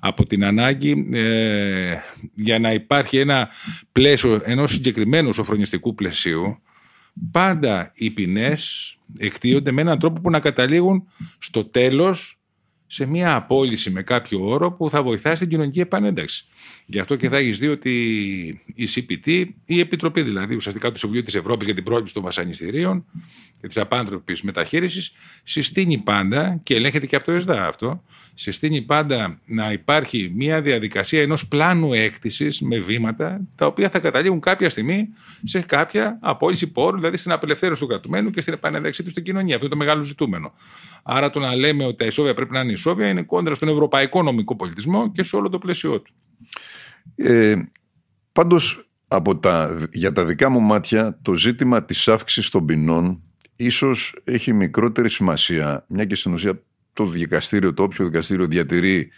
από 0.00 0.26
την 0.26 0.44
ανάγκη 0.44 1.08
ε, 1.12 1.96
για 2.34 2.58
να 2.58 2.72
υπάρχει 2.72 3.18
ένα 3.18 3.48
πλαίσιο 3.92 4.40
ενός 4.44 4.72
συγκεκριμένου 4.72 5.32
σοφρονιστικού 5.32 5.94
πλαισίου, 5.94 6.62
πάντα 7.30 7.92
οι 7.94 8.10
ποινές 8.10 8.94
εκτίονται 9.18 9.72
με 9.72 9.80
έναν 9.80 9.98
τρόπο 9.98 10.20
που 10.20 10.30
να 10.30 10.40
καταλήγουν 10.40 11.08
στο 11.38 11.64
τέλος 11.64 12.38
σε 12.86 13.06
μια 13.06 13.34
απόλυση 13.34 13.90
με 13.90 14.02
κάποιο 14.02 14.46
όρο 14.46 14.72
που 14.72 14.90
θα 14.90 15.02
βοηθάει 15.02 15.34
στην 15.34 15.48
κοινωνική 15.48 15.80
επανένταξη. 15.80 16.46
Γι' 16.86 16.98
αυτό 16.98 17.16
και 17.16 17.28
θα 17.28 17.36
έχεις 17.36 17.58
δει 17.58 17.68
ότι 17.68 17.92
η 18.74 18.88
CPT, 18.94 19.44
η 19.64 19.80
Επιτροπή 19.80 20.22
δηλαδή 20.22 20.54
ουσιαστικά 20.54 20.92
του 20.92 20.98
Συμβουλίου 20.98 21.24
της 21.24 21.34
Ευρώπης 21.34 21.66
για 21.66 21.74
την 21.74 21.84
πρόληψη 21.84 22.14
των 22.14 22.22
βασανιστήριων 22.22 23.04
και 23.64 23.74
τη 23.74 23.80
απάνθρωπης 23.80 24.42
μεταχείρισης, 24.42 25.12
συστήνει 25.42 25.98
πάντα 25.98 26.60
και 26.62 26.74
ελέγχεται 26.74 27.06
και 27.06 27.16
από 27.16 27.24
το 27.24 27.32
ΕΣΔΑ 27.32 27.66
αυτό, 27.66 28.02
συστήνει 28.34 28.82
πάντα 28.82 29.38
να 29.46 29.72
υπάρχει 29.72 30.32
μια 30.34 30.62
διαδικασία 30.62 31.22
ενός 31.22 31.48
πλάνου 31.48 31.92
έκτησης 31.92 32.60
με 32.60 32.78
βήματα 32.78 33.40
τα 33.54 33.66
οποία 33.66 33.90
θα 33.90 33.98
καταλήγουν 33.98 34.40
κάποια 34.40 34.70
στιγμή 34.70 35.08
σε 35.42 35.60
κάποια 35.60 36.18
απόλυση 36.22 36.72
πόρου, 36.72 36.96
δηλαδή 36.96 37.16
στην 37.16 37.32
απελευθέρωση 37.32 37.80
του 37.80 37.86
κρατουμένου 37.86 38.30
και 38.30 38.40
στην 38.40 38.52
επανένταξή 38.52 39.02
του 39.02 39.10
στην 39.10 39.24
κοινωνία. 39.24 39.54
Αυτό 39.54 39.66
είναι 39.66 39.74
το 39.74 39.80
μεγάλο 39.84 40.02
ζητούμενο. 40.02 40.52
Άρα 41.02 41.30
το 41.30 41.40
να 41.40 41.56
λέμε 41.56 41.84
ότι 41.84 41.96
τα 41.96 42.04
ισόβια 42.04 42.34
πρέπει 42.34 42.52
να 42.52 42.60
είναι 42.60 42.72
ισόβια 42.72 43.08
είναι 43.08 43.22
κόντρα 43.22 43.54
στον 43.54 43.68
ευρωπαϊκό 43.68 44.22
νομικό 44.22 44.56
πολιτισμό 44.56 45.10
και 45.10 45.22
σε 45.22 45.36
όλο 45.36 45.48
το 45.48 45.58
πλαίσιο 45.58 46.00
του. 46.00 46.12
Ε, 47.16 47.54
πάντως 48.32 48.88
από 49.08 49.36
τα, 49.36 49.78
για 49.92 50.12
τα 50.12 50.24
δικά 50.24 50.48
μου 50.48 50.60
μάτια 50.60 51.18
το 51.22 51.34
ζήτημα 51.34 51.84
της 51.84 52.08
αύξησης 52.08 52.50
των 52.50 52.66
ποινών 52.66 53.23
ίσως 53.56 54.16
έχει 54.24 54.52
μικρότερη 54.52 55.10
σημασία 55.10 55.84
μια 55.88 56.04
και 56.04 56.14
στην 56.14 56.32
ουσία 56.32 56.62
το 56.92 57.06
δικαστήριο, 57.06 57.74
το 57.74 57.82
όποιο 57.82 58.04
δικαστήριο 58.04 58.46
διατηρεί 58.46 59.10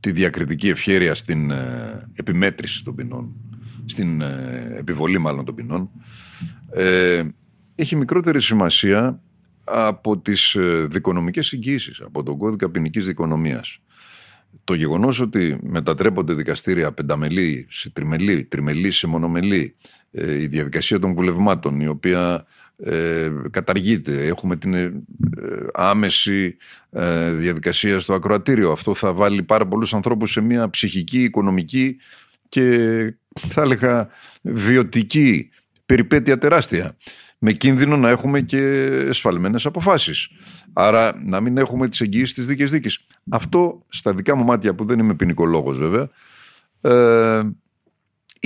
τη 0.00 0.12
διακριτική 0.12 0.68
ευχέρεια 0.68 1.14
στην 1.14 1.50
ε, 1.50 2.08
επιμέτρηση 2.14 2.84
των 2.84 2.94
ποινών, 2.94 3.34
στην 3.84 4.20
ε, 4.20 4.74
επιβολή 4.78 5.18
μάλλον 5.18 5.44
των 5.44 5.54
ποινών, 5.54 5.90
ε, 6.72 7.22
έχει 7.74 7.96
μικρότερη 7.96 8.40
σημασία 8.40 9.20
από 9.64 10.18
τις 10.18 10.54
ε, 10.54 10.86
δικονομικές 10.90 11.52
εγγύησεις, 11.52 12.00
από 12.00 12.22
τον 12.22 12.38
κώδικα 12.38 12.70
ποινικής 12.70 13.06
δικονομίας. 13.06 13.78
Το 14.64 14.74
γεγονός 14.74 15.20
ότι 15.20 15.58
μετατρέπονται 15.62 16.32
δικαστήρια 16.32 16.92
πενταμελή 16.92 17.66
σε 17.70 17.90
τριμελή, 17.90 18.44
τριμελή 18.44 18.90
σε 18.90 19.06
μονομελή, 19.06 19.76
ε, 20.10 20.40
η 20.40 20.46
διαδικασία 20.46 20.98
των 20.98 21.14
βουλευμάτων, 21.14 21.80
η 21.80 21.86
οποία 21.86 22.46
ε, 22.76 23.30
καταργείται. 23.50 24.26
Έχουμε 24.26 24.56
την 24.56 24.74
ε, 24.74 24.92
άμεση 25.74 26.56
διαδικασία 27.36 28.00
στο 28.00 28.14
ακροατήριο. 28.14 28.70
Αυτό 28.72 28.94
θα 28.94 29.12
βάλει 29.12 29.42
πάρα 29.42 29.66
πολλούς 29.66 29.94
ανθρώπους 29.94 30.30
σε 30.30 30.40
μια 30.40 30.70
ψυχική, 30.70 31.22
οικονομική 31.22 31.96
και 32.48 33.14
θα 33.48 33.62
έλεγα 33.62 34.08
βιωτική 34.42 35.50
περιπέτεια 35.86 36.38
τεράστια 36.38 36.96
με 37.38 37.52
κίνδυνο 37.52 37.96
να 37.96 38.08
έχουμε 38.08 38.40
και 38.40 38.60
εσφαλμένες 39.08 39.66
αποφάσεις. 39.66 40.28
Άρα 40.72 41.22
να 41.24 41.40
μην 41.40 41.56
έχουμε 41.56 41.88
τις 41.88 42.00
εγγύησεις 42.00 42.34
της 42.34 42.46
δίκης 42.46 42.70
δίκης. 42.70 43.06
Αυτό 43.30 43.84
στα 43.88 44.14
δικά 44.14 44.34
μου 44.34 44.44
μάτια 44.44 44.74
που 44.74 44.84
δεν 44.84 44.98
είμαι 44.98 45.14
ποινικολόγος 45.14 45.78
βέβαια 45.78 46.08
ε, 46.80 47.42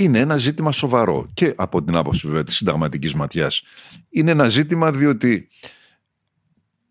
είναι 0.03 0.19
ένα 0.19 0.37
ζήτημα 0.37 0.71
σοβαρό 0.71 1.29
και 1.33 1.53
από 1.55 1.83
την 1.83 1.95
άποψη 1.95 2.27
βέβαια 2.27 2.43
της 2.43 2.55
συνταγματικής 2.55 3.13
ματιάς. 3.13 3.61
Είναι 4.09 4.31
ένα 4.31 4.47
ζήτημα 4.47 4.91
διότι 4.91 5.47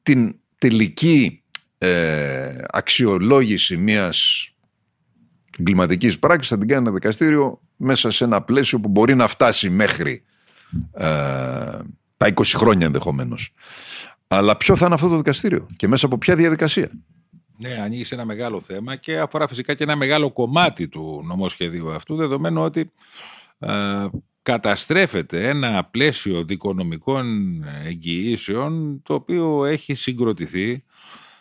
την 0.02 0.34
τελική 0.58 1.42
ε, 1.78 2.62
αξιολόγηση 2.70 3.76
μιας 3.76 4.48
εγκληματικής 5.58 6.18
πράξης 6.18 6.50
θα 6.50 6.58
την 6.58 6.68
κάνει 6.68 6.82
ένα 6.82 6.92
δικαστήριο 6.92 7.60
μέσα 7.76 8.10
σε 8.10 8.24
ένα 8.24 8.42
πλαίσιο 8.42 8.80
που 8.80 8.88
μπορεί 8.88 9.14
να 9.14 9.26
φτάσει 9.26 9.70
μέχρι 9.70 10.22
ε, 10.92 11.06
τα 12.16 12.34
20 12.34 12.42
χρόνια 12.44 12.86
ενδεχομένως. 12.86 13.54
Αλλά 14.28 14.56
ποιο 14.56 14.76
θα 14.76 14.86
είναι 14.86 14.94
αυτό 14.94 15.08
το 15.08 15.16
δικαστήριο 15.16 15.66
και 15.76 15.88
μέσα 15.88 16.06
από 16.06 16.18
ποια 16.18 16.36
διαδικασία; 16.36 16.90
Ναι, 17.60 17.80
ανοίγεις 17.82 18.12
ένα 18.12 18.24
μεγάλο 18.24 18.60
θέμα 18.60 18.96
και 18.96 19.18
αφορά 19.18 19.48
φυσικά 19.48 19.74
και 19.74 19.82
ένα 19.82 19.96
μεγάλο 19.96 20.32
κομμάτι 20.32 20.88
του 20.88 21.22
νομοσχεδίου 21.26 21.92
αυτού, 21.92 22.16
δεδομένου 22.16 22.62
ότι 22.62 22.92
ε, 23.58 24.06
καταστρέφεται 24.42 25.48
ένα 25.48 25.84
πλαίσιο 25.84 26.44
δικονομικών 26.44 27.26
εγγυήσεων 27.84 29.02
το 29.02 29.14
οποίο 29.14 29.64
έχει 29.64 29.94
συγκροτηθεί 29.94 30.84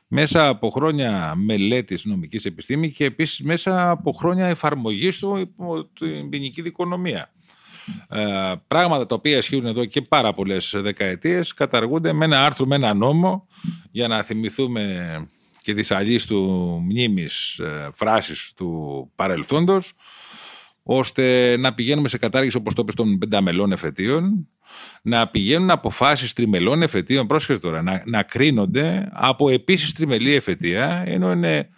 μέσα 0.08 0.48
από 0.48 0.70
χρόνια 0.70 1.34
μελέτης 1.36 2.06
νομικής 2.06 2.46
επιστήμης 2.46 2.96
και 2.96 3.06
επίσης 3.06 3.42
μέσα 3.42 3.90
από 3.90 4.12
χρόνια 4.12 4.46
εφαρμογής 4.46 5.20
του 5.20 5.38
υπό 5.38 5.86
την 5.86 6.30
ποινική 6.30 6.62
δικονομία. 6.62 7.32
Ε, 8.10 8.54
πράγματα 8.68 9.06
τα 9.06 9.16
οποία 9.16 9.38
ισχύουν 9.38 9.66
εδώ 9.66 9.86
και 9.86 10.02
πάρα 10.02 10.34
πολλές 10.34 10.74
δεκαετίες 10.78 11.54
καταργούνται 11.54 12.14
με 12.14 12.26
ένα 12.26 12.46
άρθρο, 12.46 12.66
με 12.66 12.76
ένα 12.76 12.94
νόμο 12.94 13.48
για 13.92 14.08
να 14.08 14.24
θυμηθούμε 14.24 15.28
και 15.68 15.74
τις 15.74 15.92
αλλής 15.92 16.26
του 16.26 16.40
μνήμης 16.84 17.60
ε, 17.60 17.90
φράσεις 17.94 18.54
του 18.56 19.12
παρελθόντος 19.16 19.94
ώστε 20.84 21.56
να 21.58 21.74
πηγαίνουμε 21.74 22.08
σε 22.08 22.18
κατάργηση 22.18 22.58
όπως 22.58 22.74
το 22.74 22.82
είπες 22.82 22.96
των 22.96 23.18
πενταμελών 23.18 23.72
εφετείων 23.72 24.48
να 25.02 25.28
πηγαίνουν 25.28 25.70
αποφάσεις 25.70 26.34
τριμελών 26.34 26.82
εφετείων 26.82 27.28
πρόσχεστε 27.28 27.68
τώρα, 27.68 27.82
να, 27.82 28.02
να 28.06 28.24
κρίνονται 28.24 29.10
από 29.12 29.50
επίσης 29.50 29.94
τριμελή 29.94 30.34
εφετεία 30.34 31.04
ενώ 31.06 31.32
είναι 31.32 31.70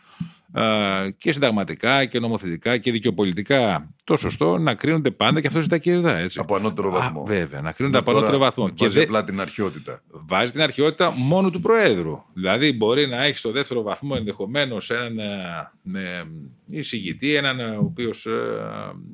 και 1.18 1.32
συνταγματικά 1.32 2.06
και 2.06 2.20
νομοθετικά 2.20 2.78
και 2.78 2.92
δικαιοπολιτικά 2.92 3.90
το 4.04 4.18
σωστό 4.18 4.58
να 4.58 4.76
κρίνονται 4.76 5.12
πάντα 5.12 5.42
και 5.42 5.48
αυτό 5.48 5.62
ζητά 5.62 5.78
και 5.78 5.92
ΕΡΔΑ. 5.92 6.18
Έτσι. 6.18 6.40
Από 6.40 6.56
ανώτερο 6.56 6.92
βαθμό. 6.92 7.22
Α, 7.22 7.24
βέβαια, 7.26 7.62
να 7.62 7.72
κρίνονται 7.72 7.98
από 7.98 8.12
ανώτερο 8.12 8.38
βαθμό. 8.38 8.70
Βάζει 8.78 8.96
και 8.98 9.02
απλά 9.02 9.24
την 9.24 9.42
αρχαιότητα. 9.42 10.02
Βάζει 10.10 10.52
την 10.52 10.62
αρχαιότητα 10.62 11.12
μόνο 11.12 11.50
του 11.50 11.60
Προέδρου. 11.60 12.24
Δηλαδή, 12.34 12.74
μπορεί 12.74 13.08
να 13.08 13.24
έχει 13.24 13.38
στο 13.38 13.52
δεύτερο 13.52 13.82
βαθμό 13.82 14.14
ενδεχομένως 14.18 14.90
έναν 14.90 15.20
ε, 15.20 16.24
εισηγητή, 16.70 17.36
έναν 17.36 17.60
ο 17.60 17.84
οποίος 17.84 18.26
ε, 18.26 18.32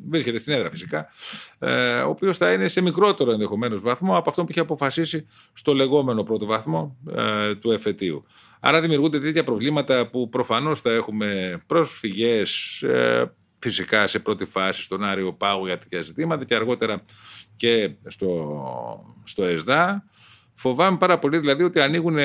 βρίσκεται 0.09 0.37
στην 0.37 0.53
έδρα 0.53 0.69
φυσικά, 0.69 1.07
ε, 1.59 1.99
ο 1.99 2.09
οποίος 2.09 2.37
θα 2.37 2.53
είναι 2.53 2.67
σε 2.67 2.81
μικρότερο 2.81 3.31
ενδεχομένως 3.31 3.81
βαθμό 3.81 4.17
από 4.17 4.29
αυτό 4.29 4.41
που 4.43 4.47
έχει 4.51 4.59
αποφασίσει 4.59 5.27
στο 5.53 5.73
λεγόμενο 5.73 6.23
πρώτο 6.23 6.45
βαθμό 6.45 6.97
ε, 7.15 7.55
του 7.55 7.71
εφετείου. 7.71 8.25
Άρα 8.67 8.81
δημιουργούνται 8.81 9.19
τέτοια 9.19 9.43
προβλήματα 9.43 10.07
που 10.07 10.29
προφανώς 10.29 10.81
θα 10.81 10.91
έχουμε 10.91 11.61
πρόσφυγες 11.67 12.81
ε, 12.81 13.33
φυσικά 13.59 14.07
σε 14.07 14.19
πρώτη 14.19 14.45
φάση 14.45 14.81
στον 14.81 15.03
Άριο 15.03 15.33
Πάγο 15.33 15.65
για 15.65 15.77
τέτοια 15.77 16.01
ζητήματα 16.01 16.45
και 16.45 16.55
αργότερα 16.55 17.05
και 17.55 17.91
στο, 18.07 19.21
στο 19.23 19.43
ΕΣΔΑ. 19.43 20.03
Φοβάμαι 20.55 20.97
πάρα 20.97 21.19
πολύ 21.19 21.37
δηλαδή 21.37 21.63
ότι 21.63 21.79
ανοίγουν 21.79 22.17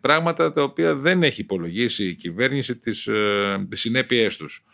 πράγματα 0.00 0.52
τα 0.52 0.62
οποία 0.62 0.94
δεν 0.94 1.22
έχει 1.22 1.40
υπολογίσει 1.40 2.08
η 2.08 2.14
κυβέρνηση 2.14 2.76
τις, 2.76 3.06
ε, 3.06 3.66
τις 3.68 3.80
συνέπειές 3.80 4.36
τους. 4.36 4.64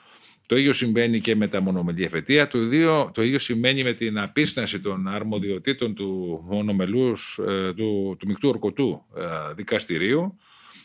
Το 0.47 0.57
ίδιο 0.57 0.73
συμβαίνει 0.73 1.21
και 1.21 1.37
με 1.37 1.49
τα 1.49 1.61
μονομελή 1.61 2.05
εφετεία. 2.05 2.49
Το 2.49 2.59
ίδιο, 2.59 3.11
το 3.15 3.23
ίδιο 3.23 3.39
σημαίνει 3.39 3.83
με 3.83 3.93
την 3.93 4.19
απίσταση 4.19 4.81
των 4.81 5.09
αρμοδιοτήτων 5.09 5.95
του 5.95 6.41
μονομελούς, 6.49 7.41
ε, 7.49 7.73
του, 7.73 8.17
του 8.19 8.27
μεικτού 8.27 8.49
ορκωτού 8.49 9.03
δικαστηρίου 9.55 10.39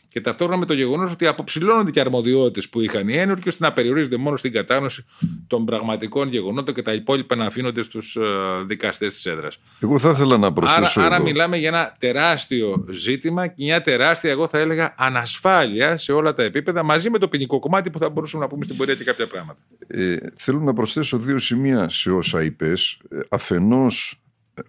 και 0.10 0.22
ταυτόχρονα 0.22 0.60
με 0.60 0.66
το 0.66 0.74
γεγονός 0.74 1.12
ότι 1.12 1.28
αποψηλώνονται 1.28 1.92
και 1.92 2.00
αρμοδιότητες 2.00 2.70
που 2.70 2.82
είχαν 2.82 3.08
οι 3.08 3.18
ένορκοι 3.18 3.48
ώστε 3.48 3.66
να 3.66 3.74
περιορίζονται 3.74 4.18
μόνο 4.18 4.38
στην 4.38 4.52
κατάγνωση 4.52 5.06
των 5.48 5.66
πραγματικών 5.66 6.30
γεγονότων 6.30 6.74
και 6.74 6.82
τα 6.82 6.94
υπόλοιπα 6.94 7.36
να 7.36 7.46
αφήνονται 7.46 7.82
στους 7.82 8.16
ε, 8.16 8.22
δικαστές 8.66 9.14
της 9.14 9.26
έδρας. 9.26 9.60
Εγώ 9.80 10.00
θα 10.00 10.10
ήθελα 10.10 10.38
να 10.38 10.54
προσθέσω. 10.54 11.02
Άρα, 11.02 11.16
άρα 11.16 11.24
μιλάμε 11.24 11.58
για 11.58 11.68
ένα 11.68 11.96
τεράστιο 12.00 12.86
ζήτημα 12.90 13.48
και 13.48 13.54
μια 13.58 13.82
τεράστια, 13.82 14.30
εγώ 14.30 14.48
θα 14.48 14.58
έλεγα, 14.58 14.94
ανασφάλεια 14.98 15.98
σε 15.98 16.12
όλα 16.12 16.34
τα 16.34 16.44
επίπεδα 16.44 16.84
μαζί 16.84 17.10
με 17.10 17.18
το 17.18 17.28
ποινικό 17.28 17.60
κομμάτι 17.60 17.90
που 17.90 18.00
θα 18.00 18.10
μπορούσαμε 18.10 18.44
να 18.44 18.50
πούμε 18.50 18.64
στην 18.64 18.78
πορεία 18.78 18.96
και 18.96 19.04
κάποια 19.04 19.28
πράγματα. 19.28 19.60
Ε, 19.88 20.18
θέλω 20.36 20.60
να 20.60 20.74
προσθέσω 20.74 21.18
δύο 21.18 21.40
σημεία 21.40 21.90
σε 21.90 22.12
όσα 22.12 22.44
είπες. 22.44 22.98
Ε, 23.10 23.20
Αφενός, 23.30 24.20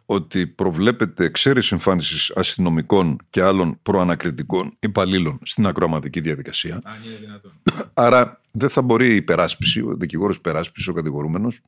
ότι 0.06 0.46
προβλέπεται 0.46 1.24
εξαίρεση 1.24 1.74
εμφάνισης 1.74 2.32
αστυνομικών 2.36 3.18
και 3.30 3.42
άλλων 3.42 3.78
προανακριτικών 3.82 4.76
υπαλλήλων 4.78 5.38
στην 5.42 5.66
ακροαματική 5.66 6.20
διαδικασία. 6.20 6.80
Αν 6.84 7.02
είναι 7.04 7.16
δυνατόν. 7.20 7.52
Άρα 7.94 8.40
δεν 8.52 8.68
θα 8.68 8.82
μπορεί 8.82 9.08
η 9.08 9.14
υπεράσπιση, 9.14 9.80
ο 9.80 9.94
δικηγόρος 9.98 10.36
υπεράσπισης, 10.36 10.88
ο 10.88 10.92
κατηγορούμενος, 10.92 11.60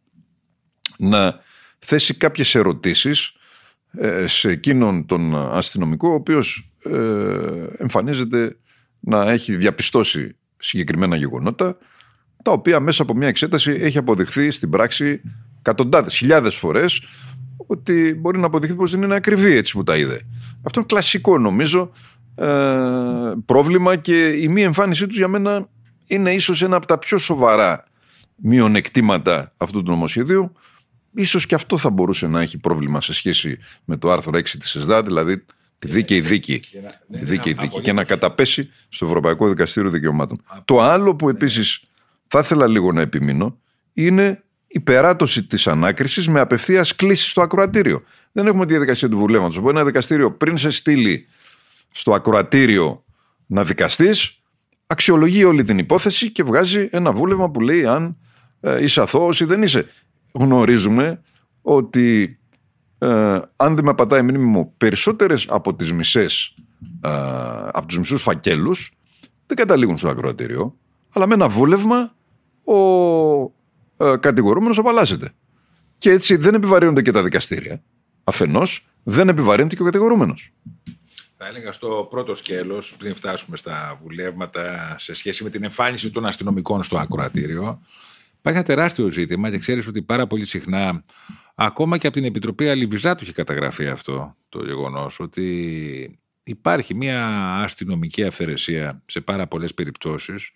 να 0.99 1.41
θέσει 1.79 2.15
κάποιες 2.15 2.55
ερωτήσεις 2.55 3.33
ε, 3.93 4.27
σε 4.27 4.51
εκείνον 4.51 5.07
τον 5.07 5.37
αστυνομικό, 5.57 6.09
ο 6.09 6.15
οποίος 6.15 6.71
ε, 6.85 7.67
εμφανίζεται 7.79 8.57
να 9.01 9.31
έχει 9.31 9.57
διαπιστώσει 9.57 10.37
συγκεκριμένα 10.57 11.17
γεγονότα, 11.17 11.79
τα 12.43 12.53
οποία 12.53 12.81
μέσα 12.81 13.03
από 13.03 13.15
μια 13.15 13.29
εξέταση 13.29 13.71
έχει 13.71 13.99
αποδειχθεί 13.99 14.51
στην 14.51 14.71
πράξη 14.71 15.21
εκατοντάδες, 15.59 16.17
χιλιάδες 16.17 16.55
φορές 16.55 17.03
ότι 17.67 18.15
μπορεί 18.21 18.39
να 18.39 18.47
αποδειχθεί 18.47 18.77
πως 18.77 18.91
δεν 18.91 19.03
είναι 19.03 19.15
ακριβή 19.15 19.57
έτσι 19.57 19.73
που 19.73 19.83
τα 19.83 19.97
είδε. 19.97 20.21
Αυτό 20.63 20.79
είναι 20.79 20.89
κλασικό 20.89 21.39
νομίζω 21.39 21.91
ε, 22.35 22.47
πρόβλημα 23.47 23.97
και 23.97 24.29
η 24.29 24.49
μη 24.49 24.63
εμφάνισή 24.63 25.07
τους 25.07 25.17
για 25.17 25.29
μένα 25.29 25.69
είναι 26.07 26.33
ίσως 26.33 26.63
ένα 26.63 26.77
από 26.77 26.87
τα 26.87 26.99
πιο 26.99 27.19
σοβαρά 27.19 27.85
μειονεκτήματα 28.37 29.53
αυτού 29.57 29.83
του 29.83 29.91
νομοσχεδίου. 29.91 30.53
Ίσως 31.15 31.47
και 31.47 31.55
αυτό 31.55 31.79
θα 31.79 31.91
μπορούσε 31.91 32.27
να 32.27 32.41
έχει 32.41 32.59
πρόβλημα 32.59 33.01
σε 33.01 33.13
σχέση 33.13 33.59
με 33.85 33.97
το 33.97 34.11
άρθρο 34.11 34.33
6 34.39 34.43
της 34.43 34.75
ΕΣΔΑ, 34.75 35.03
δηλαδή 35.03 35.45
τη 35.79 35.89
δίκαιη 35.89 36.21
δίκη, 36.21 36.61
τη 37.13 37.25
δίκαιη 37.25 37.53
δίκη 37.53 37.81
και 37.81 37.93
να 37.93 38.05
καταπέσει 38.05 38.71
στο 38.89 39.07
Ευρωπαϊκό 39.07 39.49
Δικαστήριο 39.49 39.91
Δικαιωμάτων. 39.91 40.43
Το 40.65 40.81
άλλο 40.81 41.15
που 41.15 41.29
επίσης 41.29 41.83
θα 42.27 42.39
ήθελα 42.39 42.67
λίγο 42.67 42.93
να 42.93 43.01
επιμείνω 43.01 43.59
είναι 43.93 44.43
η 44.73 44.81
περάτωση 44.81 45.45
της 45.45 45.67
ανάκρισης 45.67 46.29
με 46.29 46.41
απευθείας 46.41 46.97
κλίση 46.97 47.29
στο 47.29 47.43
ακροατήριο. 47.43 48.01
Δεν 48.33 48.47
έχουμε 48.47 48.67
τη 48.67 48.71
διαδικασία 48.71 49.09
του 49.09 49.19
βουλεύματος. 49.19 49.61
Μπορεί 49.61 49.77
ένα 49.77 49.85
δικαστήριο 49.85 50.33
πριν 50.33 50.57
σε 50.57 50.71
στείλει 50.71 51.27
στο 51.91 52.13
ακροατήριο 52.13 53.05
να 53.47 53.65
δικαστείς, 53.65 54.41
αξιολογεί 54.87 55.45
όλη 55.45 55.63
την 55.63 55.79
υπόθεση 55.79 56.31
και 56.31 56.43
βγάζει 56.43 56.89
ένα 56.91 57.13
βούλευμα 57.13 57.51
που 57.51 57.61
λέει 57.61 57.87
αν 57.87 58.17
ε, 58.61 58.83
είσαι 58.83 59.01
αθώος 59.01 59.41
ή 59.41 59.45
δεν 59.45 59.63
είσαι. 59.63 59.89
Γνωρίζουμε 60.33 61.23
ότι 61.63 62.39
ε, 62.99 63.39
αν 63.57 63.75
δεν 63.75 63.85
με 63.85 63.95
πατάει 63.95 64.23
μνήμη 64.23 64.45
μου, 64.45 64.75
περισσότερες 64.77 65.47
από 65.49 65.75
τις 65.75 65.93
μισές 65.93 66.55
ε, 67.05 67.09
από 67.73 67.87
τους 67.87 67.99
μισούς 67.99 68.23
φακέλους 68.23 68.93
δεν 69.47 69.57
καταλήγουν 69.57 69.97
στο 69.97 70.09
ακροατήριο, 70.09 70.75
αλλά 71.13 71.27
με 71.27 71.35
ένα 71.35 71.49
βούλευμα 71.49 72.15
ο 72.65 72.75
ε, 74.01 74.17
κατηγορούμενος 74.21 74.79
απαλλάσσεται. 74.79 75.33
Και 75.99 76.11
έτσι 76.11 76.37
δεν 76.37 76.55
επιβαρύνονται 76.55 77.03
και 77.03 77.11
τα 77.11 77.23
δικαστήρια. 77.23 77.83
Αφενός, 78.25 78.87
δεν 79.03 79.29
επιβαρύνεται 79.29 79.75
και 79.75 79.83
ο 79.83 79.85
κατηγορούμενος. 79.85 80.53
Θα 81.37 81.47
έλεγα 81.47 81.73
στο 81.73 82.07
πρώτο 82.11 82.35
σκέλος, 82.35 82.95
πριν 82.99 83.15
φτάσουμε 83.15 83.57
στα 83.57 83.99
βουλεύματα, 84.03 84.97
σε 84.99 85.15
σχέση 85.15 85.45
με 85.45 85.51
την 85.51 85.65
εμφάνιση 85.65 86.11
των 86.11 86.27
αστυνομικών 86.27 86.83
στο 86.83 86.99
ακροατήριο, 86.99 87.81
υπάρχει 88.39 88.59
ένα 88.59 88.63
τεράστιο 88.63 89.09
ζήτημα 89.09 89.51
και 89.51 89.59
ξέρεις 89.59 89.87
ότι 89.87 90.03
πάρα 90.03 90.27
πολύ 90.27 90.45
συχνά, 90.45 91.05
ακόμα 91.55 91.99
και 91.99 92.07
από 92.07 92.17
την 92.17 92.25
Επιτροπή 92.25 92.69
Αλιβιζά 92.69 93.15
του 93.15 93.25
έχει 93.25 93.33
καταγραφεί 93.33 93.89
αυτό 93.89 94.37
το 94.49 94.65
γεγονός, 94.65 95.21
ότι 95.21 96.19
υπάρχει 96.43 96.95
μια 96.95 97.27
αστυνομική 97.63 98.25
αυθαιρεσία 98.25 99.03
σε 99.07 99.21
πάρα 99.21 99.47
πολλές 99.47 99.75
περιπτώσεις 99.75 100.51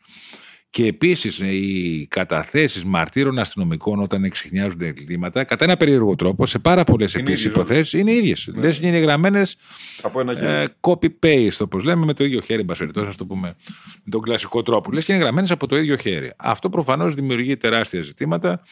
και 0.75 0.87
επίσης 0.87 1.39
οι 1.39 2.07
καταθέσεις 2.11 2.85
μαρτύρων 2.85 3.39
αστυνομικών 3.39 4.03
όταν 4.03 4.25
εξηχνιάζονται 4.25 4.87
εγκλήματα, 4.87 5.45
κατά 5.45 5.65
ένα 5.65 5.77
περίεργο 5.77 6.17
τρόπο, 6.17 6.47
σε 6.47 6.59
πάρα 6.59 6.85
πολλές 6.85 7.15
επίσης 7.15 7.45
υποθέσεις 7.45 7.93
είναι 7.93 8.13
ίδιες. 8.13 8.51
Ναι. 8.53 8.61
Λες 8.61 8.81
είναι 8.81 8.99
γραμμένες 8.99 9.57
ε, 10.41 10.65
copy-paste, 10.81 11.59
όπως 11.61 11.85
λέμε, 11.85 12.05
με 12.05 12.13
το 12.13 12.25
ίδιο 12.25 12.41
χέρι, 12.41 12.67
εν 12.79 12.91
να 12.95 13.15
το 13.15 13.27
πούμε 13.27 13.57
με 14.05 14.11
τον 14.11 14.21
κλασικό 14.21 14.63
τρόπο. 14.63 14.93
Λες 14.93 15.05
και 15.05 15.13
είναι 15.13 15.21
γραμμένες 15.23 15.51
από 15.51 15.67
το 15.67 15.77
ίδιο 15.77 15.97
χέρι. 15.97 16.33
Αυτό 16.37 16.69
προφανώς 16.69 17.15
δημιουργεί 17.15 17.57
τεράστια 17.57 18.03
ζητήματα, 18.03 18.63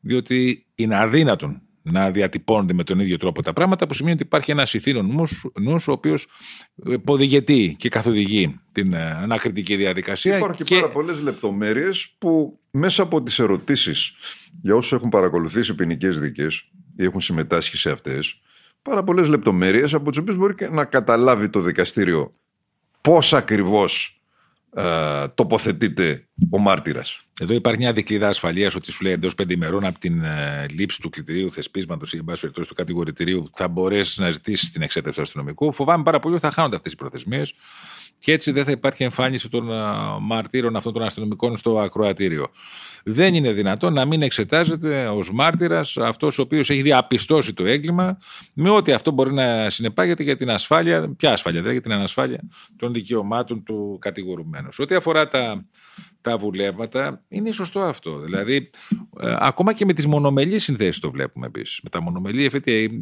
διότι 0.00 0.66
είναι 0.74 0.96
αδύνατον 0.96 1.62
να 1.82 2.10
διατυπώνονται 2.10 2.72
με 2.72 2.84
τον 2.84 3.00
ίδιο 3.00 3.16
τρόπο 3.16 3.42
τα 3.42 3.52
πράγματα, 3.52 3.86
που 3.86 3.94
σημαίνει 3.94 4.14
ότι 4.14 4.22
υπάρχει 4.22 4.50
ένας 4.50 4.74
ηθήνων 4.74 5.30
νους, 5.60 5.88
ο 5.88 5.92
οποίος 5.92 6.26
ποδηγετεί 7.04 7.74
και 7.78 7.88
καθοδηγεί 7.88 8.60
την 8.72 8.92
ε, 8.92 9.10
ανακριτική 9.10 9.76
διαδικασία. 9.76 10.36
Υπάρχουν 10.36 10.64
και, 10.64 10.74
πάρα 10.74 10.92
πολλές 10.92 11.20
λεπτομέρειες 11.22 12.14
που 12.18 12.58
μέσα 12.70 13.02
από 13.02 13.22
τις 13.22 13.38
ερωτήσεις 13.38 14.12
για 14.62 14.74
όσους 14.74 14.92
έχουν 14.92 15.08
παρακολουθήσει 15.08 15.74
ποινικές 15.74 16.18
δίκες 16.18 16.70
ή 16.96 17.04
έχουν 17.04 17.20
συμμετάσχει 17.20 17.76
σε 17.76 17.90
αυτές, 17.90 18.40
πάρα 18.82 19.02
πολλές 19.02 19.28
λεπτομέρειες 19.28 19.94
από 19.94 20.10
τις 20.10 20.18
οποίες 20.18 20.36
μπορεί 20.36 20.54
να 20.70 20.84
καταλάβει 20.84 21.48
το 21.48 21.60
δικαστήριο 21.60 22.34
πώς 23.00 23.32
ακριβώς 23.32 24.21
ε, 24.74 25.28
τοποθετείται 25.34 26.28
ο 26.50 26.58
μάρτυρας. 26.58 27.20
Εδώ 27.40 27.54
υπάρχει 27.54 27.78
μια 27.78 27.92
δικλίδα 27.92 28.28
ασφαλείας 28.28 28.74
ότι 28.74 28.92
σου 28.92 29.02
λέει 29.02 29.12
εντός 29.12 29.34
πέντε 29.34 29.54
ημερών 29.54 29.84
από 29.84 29.98
την 29.98 30.24
ε, 30.24 30.66
λήψη 30.70 31.00
του 31.00 31.10
κλητηρίου, 31.10 31.52
θεσπίσματος 31.52 32.12
ή 32.12 32.16
εν 32.16 32.24
πάση 32.24 32.40
περιπτώσει 32.40 32.68
του 32.68 32.74
κατηγορητηρίου 32.74 33.50
θα 33.54 33.68
μπορέσεις 33.68 34.18
να 34.18 34.30
ζητήσεις 34.30 34.70
την 34.70 34.82
εξέταση 34.82 35.16
του 35.16 35.22
αστυνομικού. 35.22 35.72
Φοβάμαι 35.72 36.02
πάρα 36.02 36.20
πολύ 36.20 36.34
ότι 36.34 36.44
θα 36.44 36.50
χάνονται 36.50 36.76
αυτές 36.76 36.92
οι 36.92 36.96
προθεσμίες 36.96 37.54
και 38.22 38.32
έτσι 38.32 38.52
δεν 38.52 38.64
θα 38.64 38.70
υπάρχει 38.70 39.02
εμφάνιση 39.02 39.48
των 39.48 39.72
ε, 39.72 39.82
μαρτύρων 40.20 40.76
αυτών 40.76 40.92
των 40.92 41.02
αστυνομικών 41.02 41.56
στο 41.56 41.80
ακροατήριο. 41.80 42.48
Δεν 43.04 43.34
είναι 43.34 43.52
δυνατόν 43.52 43.92
να 43.92 44.04
μην 44.04 44.22
εξετάζεται 44.22 45.06
ως 45.06 45.30
μάρτυρας 45.32 45.96
αυτός 45.96 46.38
ο 46.38 46.42
οποίος 46.42 46.70
έχει 46.70 46.82
διαπιστώσει 46.82 47.54
το 47.54 47.64
έγκλημα 47.64 48.18
με 48.52 48.70
ό,τι 48.70 48.92
αυτό 48.92 49.10
μπορεί 49.10 49.32
να 49.32 49.70
συνεπάγεται 49.70 50.22
για 50.22 50.36
την 50.36 50.50
ασφάλεια, 50.50 51.14
ποια 51.16 51.32
ασφάλεια, 51.32 51.58
δηλαδή 51.60 51.78
για 51.78 51.88
την 51.88 51.92
ανασφάλεια 51.92 52.40
των 52.76 52.92
δικαιωμάτων 52.92 53.62
του 53.62 53.98
κατηγορουμένου. 54.00 54.72
Σε 54.72 54.82
ό,τι 54.82 54.94
αφορά 54.94 55.28
τα, 55.28 55.66
τα 56.20 56.38
βουλεύματα, 56.38 57.22
είναι 57.28 57.52
σωστό 57.52 57.80
αυτό. 57.80 58.18
Δηλαδή, 58.18 58.70
ε, 59.20 59.36
ακόμα 59.38 59.72
και 59.72 59.84
με 59.84 59.92
τις 59.92 60.06
μονομελείς 60.06 60.62
συνθέσεις 60.62 60.98
το 60.98 61.10
βλέπουμε 61.10 61.46
επίσης. 61.46 61.80
Με 61.82 61.90
τα 61.90 62.02
μονομελή, 62.02 62.50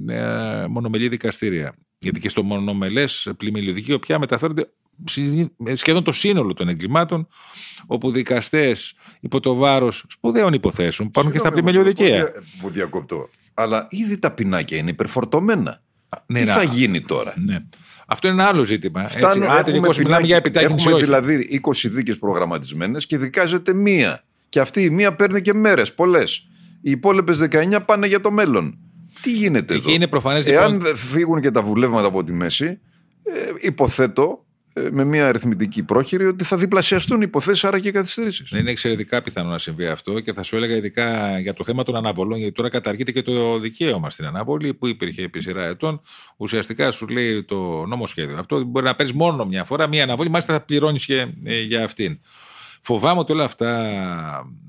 ε, 0.08 0.66
μονομελή 0.68 1.08
δικαστήρια. 1.08 1.74
Γιατί 1.98 2.20
και 2.20 2.28
στο 2.28 2.42
μονομελές 2.42 3.30
πλημμυλιωδικείο 3.36 3.98
πια 3.98 4.18
μεταφέρονται 4.18 4.70
σχεδόν 5.72 6.04
το 6.04 6.12
σύνολο 6.12 6.54
των 6.54 6.68
εγκλημάτων, 6.68 7.28
όπου 7.86 8.10
δικαστές 8.10 8.94
υπό 9.20 9.40
το 9.40 9.54
βάρος 9.54 10.04
σπουδαίων 10.08 10.52
υποθέσεων 10.52 11.08
υπάρχουν 11.08 11.32
και 11.32 11.38
στα 11.38 11.52
πλημελιωδικαία. 11.52 12.32
Που 12.60 12.70
διακόπτω. 12.70 13.28
Αλλά 13.54 13.86
ήδη 13.90 14.18
τα 14.18 14.30
πινάκια 14.30 14.76
είναι 14.78 14.90
υπερφορτωμένα. 14.90 15.82
Ναι, 16.26 16.40
Τι 16.40 16.46
θα 16.46 16.62
γίνει 16.62 17.00
τώρα; 17.00 17.34
Ναι. 17.44 17.64
Αυτό 18.06 18.28
είναι 18.28 18.42
ένα 18.42 18.50
άλλο 18.50 18.64
ζήτημα. 18.64 19.08
Φτάνω, 19.08 19.44
Έτσι, 19.44 19.72
έχουμε, 19.72 19.88
μιλάμε 19.98 20.26
για 20.26 20.36
επιτάχυνση. 20.36 20.88
Έχουμε 20.88 21.02
δηλαδή 21.02 21.60
20 21.66 21.72
δίκες 21.84 22.18
προγραμματισμένες 22.18 23.06
και 23.06 23.18
δικάζεται 23.18 23.72
μία. 23.72 24.24
Και 24.48 24.60
αυτή 24.60 24.82
η 24.82 24.90
μία 24.90 25.14
παίρνει 25.14 25.40
και 25.40 25.54
μέρες, 25.54 25.94
πολλές. 25.94 26.46
Οι 26.82 26.90
υπόλοιπες 26.90 27.38
19 27.38 27.78
πάνε 27.86 28.06
για 28.06 28.20
το 28.20 28.30
μέλλον. 28.30 28.78
Τι 29.22 29.32
γίνεται 29.32 29.74
Εκεί 29.74 29.82
εδώ; 29.82 29.94
Είναι 29.94 30.06
προφανές, 30.06 30.44
Εάν 30.44 30.72
λοιπόν... 30.72 30.96
φύγουν 30.96 31.40
και 31.40 31.50
τα 31.50 31.62
βουλεύματα 31.62 32.06
από 32.06 32.24
τη 32.24 32.32
μέση, 32.32 32.64
ε, 33.22 33.30
υποθέτω 33.60 34.44
ε, 34.46 34.49
με 34.90 35.04
μια 35.04 35.28
αριθμητική 35.28 35.82
πρόχειρη 35.82 36.26
ότι 36.26 36.44
θα 36.44 36.56
διπλασιαστούν 36.56 37.22
υποθέσεις, 37.22 37.64
άρα 37.64 37.78
και 37.78 37.90
καθυστερήσεις. 37.90 38.50
Είναι 38.50 38.70
εξαιρετικά 38.70 39.22
πιθανό 39.22 39.50
να 39.50 39.58
συμβεί 39.58 39.86
αυτό 39.86 40.20
και 40.20 40.32
θα 40.32 40.42
σου 40.42 40.56
έλεγα 40.56 40.76
ειδικά 40.76 41.38
για 41.38 41.54
το 41.54 41.64
θέμα 41.64 41.82
των 41.82 41.96
αναβολών, 41.96 42.38
γιατί 42.38 42.52
τώρα 42.52 42.68
καταργείται 42.68 43.12
και 43.12 43.22
το 43.22 43.58
δικαίωμα 43.58 44.10
στην 44.10 44.24
αναβολή 44.24 44.74
που 44.74 44.86
υπήρχε 44.86 45.22
επί 45.22 45.40
σειρά 45.40 45.64
ετών. 45.64 46.00
Ουσιαστικά 46.36 46.90
σου 46.90 47.06
λέει 47.06 47.44
το 47.44 47.86
νομοσχέδιο. 47.86 48.38
Αυτό 48.38 48.64
μπορεί 48.64 48.84
να 48.84 48.94
παίρνεις 48.94 49.14
μόνο 49.14 49.44
μια 49.44 49.64
φορά, 49.64 49.86
μια 49.86 50.02
αναβολή, 50.02 50.30
μάλιστα 50.30 50.52
θα 50.52 50.60
πληρώνεις 50.60 51.04
και 51.04 51.26
ε, 51.44 51.60
για 51.60 51.84
αυτήν. 51.84 52.20
Φοβάμαι 52.82 53.20
ότι 53.20 53.32
όλα 53.32 53.44
αυτά 53.44 53.90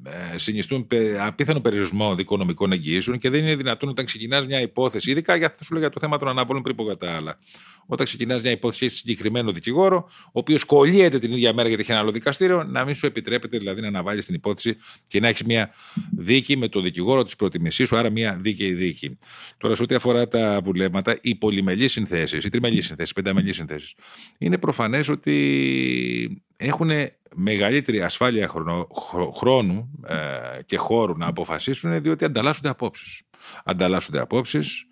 ε, 0.04 0.38
συνιστούν 0.38 0.88
απίθανο 1.20 1.60
περιορισμό 1.60 2.16
δικονομικών 2.16 2.72
εγγυήσεων 2.72 3.18
και 3.18 3.30
δεν 3.30 3.42
είναι 3.42 3.56
δυνατόν 3.56 3.90
όταν 3.90 4.06
ξεκινάς 4.06 4.46
μια 4.48 4.62
υπόθεση, 4.62 5.12
ειδικά 5.12 5.36
για, 5.36 5.50
θα 5.50 5.64
σου 5.64 5.74
λέω 5.74 5.82
για 5.82 5.90
το 5.90 6.00
θέμα 6.00 6.18
των 6.18 6.28
αναβόλων 6.28 6.62
πριν 6.62 6.76
πω 6.76 6.84
κατά 6.84 7.16
άλλα. 7.16 7.38
Όταν 7.86 8.06
ξεκινάς 8.06 8.42
μια 8.42 8.52
υπόθεση, 8.52 8.86
έχεις 8.86 8.98
συγκεκριμένο 8.98 9.52
δικηγόρο, 9.52 10.10
ο 10.26 10.32
οποίος 10.32 10.64
κολλιέται 10.64 11.20
την 11.20 11.32
ίδια 11.32 11.54
μέρα 11.54 11.68
γιατί 11.68 11.82
έχει 11.82 11.92
ένα 11.92 12.00
άλλο 12.00 12.12
δικαστήριο, 12.12 12.64
να 12.64 12.86
μην 12.86 12.96
σου 12.96 13.06
επιτρέπεται 13.06 13.58
δηλαδή 13.58 13.82
να 13.82 13.88
αναβάλεις 13.88 14.26
την 14.26 14.36
υπόθεση 14.36 14.78
και 15.08 15.20
να 15.20 15.28
έχεις 15.28 15.44
μια 15.44 15.74
δίκη 16.18 16.58
με 16.58 16.68
το 16.68 16.82
δικηγόρο 16.82 17.24
της 17.24 17.36
προτιμησή 17.36 17.84
σου, 17.84 17.98
άρα 17.98 18.10
μια 18.10 18.38
δίκαιη 18.42 18.74
δίκη. 18.74 19.18
Τώρα, 19.58 19.76
σε 19.76 19.84
ό,τι 19.84 19.96
αφορά 19.96 20.28
τα 20.28 20.62
βουλεύματα, 20.64 21.18
οι 21.22 21.36
πολυμελείς 21.36 21.92
συνθέσεις, 21.92 22.44
οι 22.44 22.50
τριμελείς 22.50 22.86
συνθέσεις, 22.86 23.12
οι 23.12 23.14
πενταμελείς 23.14 23.56
συνθέσεις, 23.56 23.94
είναι 24.40 24.58
προφανές 24.58 25.10
ότι 25.10 26.44
έχουν 26.62 26.90
μεγαλύτερη 27.36 28.02
ασφάλεια 28.02 28.52
χρόνου 29.36 29.92
ε, 30.08 30.62
και 30.66 30.78
χώρου 30.78 31.18
να 31.18 31.28
αποφασίσουν 31.28 32.02
διότι 32.02 32.26
ανταλλάσσονται 32.26 32.70
απόψεις. 32.70 33.22
Ανταλλάσσονται 33.64 34.20
απόψεις 34.20 34.86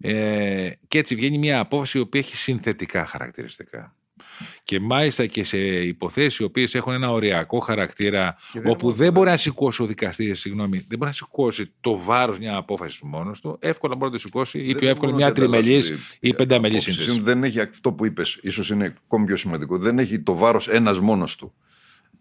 ε, 0.00 0.70
και 0.88 0.98
έτσι 0.98 1.14
βγαίνει 1.14 1.38
μια 1.38 1.60
απόφαση 1.60 1.98
η 1.98 2.00
οποία 2.00 2.20
έχει 2.20 2.36
συνθετικά 2.36 3.06
χαρακτηριστικά. 3.06 3.96
Και 4.64 4.80
μάλιστα 4.80 5.26
και 5.26 5.44
σε 5.44 5.58
υποθέσεις 5.82 6.38
οι 6.38 6.44
οποίες 6.44 6.74
έχουν 6.74 6.92
ένα 6.92 7.10
οριακό 7.10 7.58
χαρακτήρα, 7.58 8.36
όπου 8.64 8.92
δεν 8.92 9.12
μπορεί 9.12 9.30
να 9.30 9.36
σηκώσει 9.36 9.82
ο 9.82 9.86
δικαστής, 9.86 10.40
συγγνώμη, 10.40 10.76
δεν 10.76 10.98
μπορεί 10.98 11.10
να 11.10 11.12
σηκώσει 11.12 11.72
το 11.80 11.98
βάρος 11.98 12.38
μια 12.38 12.56
απόφαση 12.56 13.06
μόνος 13.06 13.40
του, 13.40 13.58
εύκολα 13.60 13.94
μπορεί 13.94 14.10
να 14.10 14.16
το 14.16 14.22
σηκώσει 14.22 14.58
ή 14.58 14.74
πιο 14.74 14.88
εύκολα 14.88 15.12
μια 15.12 15.32
τριμελής 15.32 15.92
ή 16.20 16.34
πενταμελής 16.34 16.82
σύνθεση. 16.82 17.20
Δεν 17.20 17.44
έχει 17.44 17.60
αυτό 17.60 17.92
που 17.92 18.06
είπες, 18.06 18.38
ίσως 18.42 18.70
είναι 18.70 18.94
ακόμη 19.04 19.24
πιο 19.24 19.36
σημαντικό. 19.36 19.78
Δεν 19.78 19.98
έχει 19.98 20.18
το 20.18 20.34
βάρος 20.34 20.68
ένας 20.68 21.00
μόνος 21.00 21.36
του. 21.36 21.52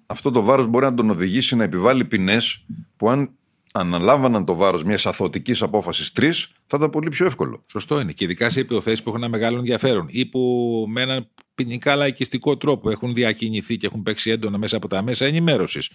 Αυτό 0.06 0.32
το 0.32 0.42
βάρος 0.42 0.68
μπορεί 0.68 0.86
να 0.86 0.94
τον 0.94 1.10
οδηγήσει 1.10 1.56
να 1.56 1.64
επιβάλλει 1.64 2.06
ποινές 2.06 2.66
που 2.98 3.10
αν 3.10 3.30
αναλάμβαναν 3.72 4.46
το 4.46 4.56
βάρος 4.56 4.84
μιας 4.84 5.06
αθωτικής 5.06 5.62
απόφασης 5.62 6.12
τρεις, 6.12 6.52
θα 6.66 6.78
ήταν 6.78 6.90
πολύ 6.90 7.10
πιο 7.10 7.26
εύκολο. 7.26 7.64
Σωστό 7.68 8.00
είναι. 8.00 8.12
Και 8.12 8.24
ειδικά 8.24 8.50
σε 8.50 8.60
υποθέσεις 8.60 9.04
που 9.04 9.10
έχουν 9.10 9.22
ένα 9.22 9.32
μεγάλο 9.32 9.58
ενδιαφέρον 9.58 10.06
ή 10.10 10.26
που 10.26 10.86
με 10.90 11.02
έναν 11.02 11.30
ποινικά 11.58 11.96
λαϊκιστικό 11.96 12.58
τρόπο 12.58 12.90
έχουν 12.90 13.14
διακινηθεί 13.14 13.78
και 13.78 13.86
έχουν 13.86 14.04
παίξει 14.04 14.32
έντονα 14.32 14.58
μέσα 14.58 14.78
από 14.78 14.88
τα 14.88 15.02
μέσα 15.02 15.26
ενημέρωσης. 15.26 15.90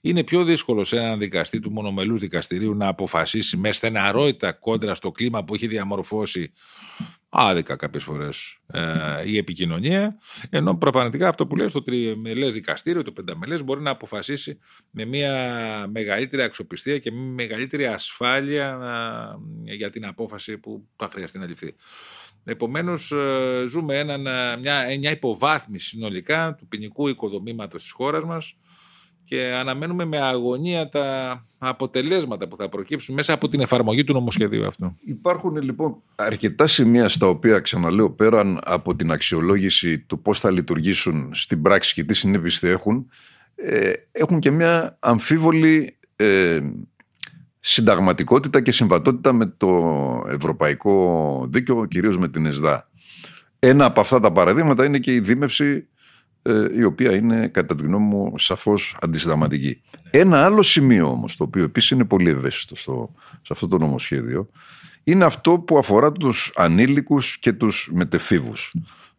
Είναι 0.00 0.24
πιο 0.24 0.44
δύσκολο 0.44 0.84
σε 0.84 0.96
έναν 0.96 1.18
δικαστή 1.18 1.60
του 1.60 1.70
μονομελούς 1.70 2.20
δικαστηρίου 2.20 2.74
να 2.74 2.88
αποφασίσει 2.88 3.56
με 3.56 3.72
στεναρότητα 3.72 4.52
κόντρα 4.52 4.94
στο 4.94 5.10
κλίμα 5.10 5.44
που 5.44 5.54
έχει 5.54 5.66
διαμορφώσει 5.66 6.52
άδικα 7.28 7.76
κάποιες 7.76 8.04
φορές 8.04 8.58
ε, 8.66 8.82
η 9.24 9.36
επικοινωνία. 9.36 10.18
Ενώ 10.50 10.76
προπανητικά 10.76 11.28
αυτό 11.28 11.46
που 11.46 11.56
λέει 11.56 11.68
στο 11.68 11.82
τριμελές 11.82 12.52
δικαστήριο, 12.52 13.02
το 13.02 13.12
πενταμελές, 13.12 13.64
μπορεί 13.64 13.82
να 13.82 13.90
αποφασίσει 13.90 14.58
με 14.90 15.04
μια 15.04 15.86
μεγαλύτερη 15.90 16.42
αξιοπιστία 16.42 16.98
και 16.98 17.10
με 17.10 17.20
μεγαλύτερη 17.20 17.86
ασφάλεια 17.86 18.78
ε, 19.64 19.74
για 19.74 19.90
την 19.90 20.06
απόφαση 20.06 20.58
που 20.58 20.88
θα 20.96 21.08
χρειαστεί 21.12 21.38
να 21.38 21.46
ληφθεί. 21.46 21.74
Επομένως, 22.48 23.12
ε, 23.12 23.64
ζούμε 23.68 23.98
έναν, 23.98 24.20
μια, 24.60 24.84
μια 24.98 25.10
υποβάθμιση 25.10 25.88
συνολικά 25.88 26.54
του 26.54 26.66
ποινικού 26.66 27.08
οικοδομήματος 27.08 27.82
της 27.82 27.90
χώρας 27.90 28.24
μας 28.24 28.56
και 29.24 29.52
αναμένουμε 29.54 30.04
με 30.04 30.18
αγωνία 30.18 30.88
τα 30.88 31.46
αποτελέσματα 31.58 32.48
που 32.48 32.56
θα 32.56 32.68
προκύψουν 32.68 33.14
μέσα 33.14 33.32
από 33.32 33.48
την 33.48 33.60
εφαρμογή 33.60 34.04
του 34.04 34.12
νομοσχεδίου 34.12 34.66
αυτού. 34.66 34.96
Υπάρχουν 35.04 35.56
λοιπόν 35.56 36.02
αρκετά 36.14 36.66
σημεία 36.66 37.08
στα 37.08 37.26
οποία 37.26 37.58
ξαναλέω 37.60 38.10
πέραν 38.10 38.60
από 38.64 38.96
την 38.96 39.10
αξιολόγηση 39.10 39.98
του 39.98 40.22
πώς 40.22 40.40
θα 40.40 40.50
λειτουργήσουν 40.50 41.30
στην 41.34 41.62
πράξη 41.62 41.94
και 41.94 42.04
τι 42.04 42.14
συνέπειες 42.14 42.58
θα 42.58 42.68
έχουν 42.68 43.10
ε, 43.54 43.92
έχουν 44.12 44.40
και 44.40 44.50
μια 44.50 44.96
αμφίβολη 45.00 45.98
ε, 46.16 46.60
συνταγματικότητα 47.68 48.60
και 48.60 48.72
συμβατότητα 48.72 49.32
με 49.32 49.46
το 49.56 49.92
ευρωπαϊκό 50.28 51.46
δίκαιο 51.50 51.86
κυρίως 51.86 52.18
με 52.18 52.28
την 52.28 52.46
ΕΣΔΑ. 52.46 52.88
Ένα 53.58 53.84
από 53.84 54.00
αυτά 54.00 54.20
τα 54.20 54.32
παραδείγματα 54.32 54.84
είναι 54.84 54.98
και 54.98 55.14
η 55.14 55.20
δίμευση 55.20 55.88
ε, 56.42 56.66
η 56.76 56.82
οποία 56.82 57.14
είναι 57.14 57.48
κατά 57.48 57.74
τη 57.74 57.82
γνώμη 57.82 58.04
μου 58.04 58.38
σαφώς 58.38 58.96
αντισυνταγματική. 59.00 59.82
Ένα 60.10 60.44
άλλο 60.44 60.62
σημείο 60.62 61.10
όμως, 61.10 61.36
το 61.36 61.44
οποίο 61.44 61.62
επίσης 61.62 61.90
είναι 61.90 62.04
πολύ 62.04 62.30
ευαίσθητο 62.30 62.76
στο, 62.76 63.14
σε 63.32 63.52
αυτό 63.52 63.68
το 63.68 63.78
νομοσχέδιο, 63.78 64.48
είναι 65.04 65.24
αυτό 65.24 65.58
που 65.58 65.78
αφορά 65.78 66.12
τους 66.12 66.52
ανήλικους 66.56 67.38
και 67.38 67.52
τους 67.52 67.90
μετεφίβους, 67.92 68.74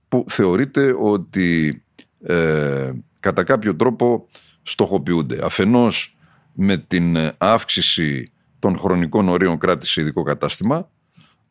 που 0.07 0.25
θεωρείται 0.27 0.95
ότι 0.99 1.81
ε, 2.23 2.91
κατά 3.19 3.43
κάποιο 3.43 3.75
τρόπο 3.75 4.27
στοχοποιούνται. 4.63 5.45
Αφενός 5.45 6.17
με 6.53 6.77
την 6.77 7.17
αύξηση 7.37 8.31
των 8.59 8.77
χρονικών 8.77 9.29
ορίων 9.29 9.57
κράτηση 9.57 9.91
σε 9.91 10.01
ειδικό 10.01 10.23
κατάστημα 10.23 10.89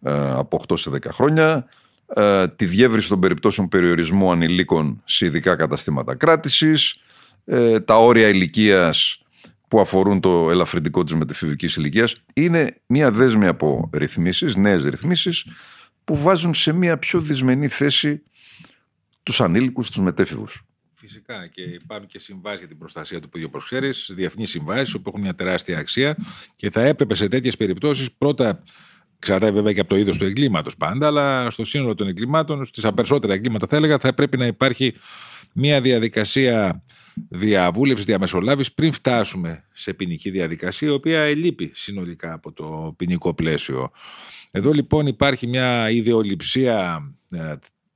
ε, 0.02 0.30
από 0.30 0.62
8 0.68 0.78
σε 0.78 0.90
10 0.90 0.98
χρόνια, 1.12 1.66
ε, 2.14 2.48
τη 2.48 2.66
διεύρυνση 2.66 3.08
των 3.08 3.20
περιπτώσεων 3.20 3.68
περιορισμού 3.68 4.30
ανηλίκων 4.30 5.02
σε 5.04 5.26
ειδικά 5.26 5.56
καταστήματα 5.56 6.14
κράτησης, 6.14 6.96
ε, 7.44 7.80
τα 7.80 7.98
όρια 7.98 8.28
ηλικίας 8.28 9.20
που 9.68 9.80
αφορούν 9.80 10.20
το 10.20 10.50
ελαφρυντικό 10.50 11.04
της 11.04 11.14
μετεφηβικής 11.14 11.76
ηλικίας. 11.76 12.22
Είναι 12.34 12.80
μια 12.86 13.10
δέσμη 13.10 13.46
από 13.46 13.90
ρυθμίσεις, 13.92 14.56
νέες 14.56 14.84
ρυθμίσεις, 14.84 15.46
που 16.04 16.16
βάζουν 16.16 16.54
σε 16.54 16.72
μια 16.72 16.98
πιο 16.98 17.20
δυσμενή 17.20 17.68
θέση 17.68 18.22
τους 19.22 19.40
ανήλικους, 19.40 19.90
τους 19.90 20.00
μετέφηβους. 20.00 20.64
Φυσικά 20.98 21.46
και 21.46 21.62
υπάρχουν 21.62 22.08
και 22.08 22.18
συμβάσεις 22.18 22.58
για 22.58 22.68
την 22.68 22.78
προστασία 22.78 23.20
του 23.20 23.28
παιδιού, 23.28 23.46
όπως 23.50 23.64
ξέρεις, 23.64 24.10
διεθνείς 24.14 24.50
συμβάσεις 24.50 24.94
που 24.94 25.02
έχουν 25.06 25.20
μια 25.20 25.34
τεράστια 25.34 25.78
αξία 25.78 26.16
και 26.56 26.70
θα 26.70 26.80
έπρεπε 26.80 27.14
σε 27.14 27.28
τέτοιες 27.28 27.56
περιπτώσεις 27.56 28.12
πρώτα 28.12 28.62
Εξαρτάται 29.18 29.52
βέβαια 29.52 29.72
και 29.72 29.80
από 29.80 29.88
το 29.88 29.96
είδος 29.96 30.18
του 30.18 30.24
εγκλήματος 30.24 30.76
πάντα, 30.76 31.06
αλλά 31.06 31.50
στο 31.50 31.64
σύνολο 31.64 31.94
των 31.94 32.08
εγκλημάτων, 32.08 32.64
στι 32.64 32.92
περισσότερα 32.94 33.34
εγκλήματα 33.34 33.66
θα 33.66 33.76
έλεγα, 33.76 33.98
θα 33.98 34.14
πρέπει 34.14 34.36
να 34.36 34.46
υπάρχει 34.46 34.94
μια 35.52 35.80
διαδικασία 35.80 36.82
διαβούλευσης, 37.28 38.06
διαμεσολάβησης 38.06 38.72
πριν 38.72 38.92
φτάσουμε 38.92 39.64
σε 39.72 39.92
ποινική 39.92 40.30
διαδικασία, 40.30 40.88
η 40.88 40.90
οποία 40.90 41.20
ελείπει 41.20 41.70
συνολικά 41.74 42.32
από 42.32 42.52
το 42.52 42.94
ποινικό 42.96 43.34
πλαίσιο. 43.34 43.90
Εδώ 44.50 44.72
λοιπόν 44.72 45.06
υπάρχει 45.06 45.46
μια 45.46 45.90
ιδεολειψία 45.90 47.02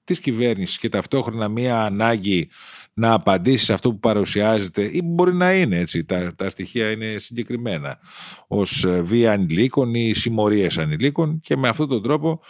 ε, 0.00 0.04
της 0.04 0.20
κυβέρνησης 0.20 0.78
και 0.78 0.88
ταυτόχρονα 0.88 1.48
μία 1.48 1.82
ανάγκη 1.82 2.48
να 2.94 3.12
απαντήσει 3.12 3.64
σε 3.64 3.72
αυτό 3.72 3.90
που 3.90 3.98
παρουσιάζεται 3.98 4.82
ή 4.82 5.02
που 5.02 5.12
μπορεί 5.12 5.34
να 5.34 5.52
είναι 5.54 5.78
έτσι, 5.78 6.04
τα, 6.04 6.34
τα 6.36 6.50
στοιχεία 6.50 6.90
είναι 6.90 7.18
συγκεκριμένα 7.18 7.98
ως 8.46 8.84
ε, 8.84 9.00
βία 9.00 9.32
ανηλίκων 9.32 9.94
ή 9.94 10.12
συμμορίες 10.14 10.78
ανηλίκων 10.78 11.40
και 11.40 11.56
με 11.56 11.68
αυτόν 11.68 11.88
τον 11.88 12.02
τρόπο 12.02 12.40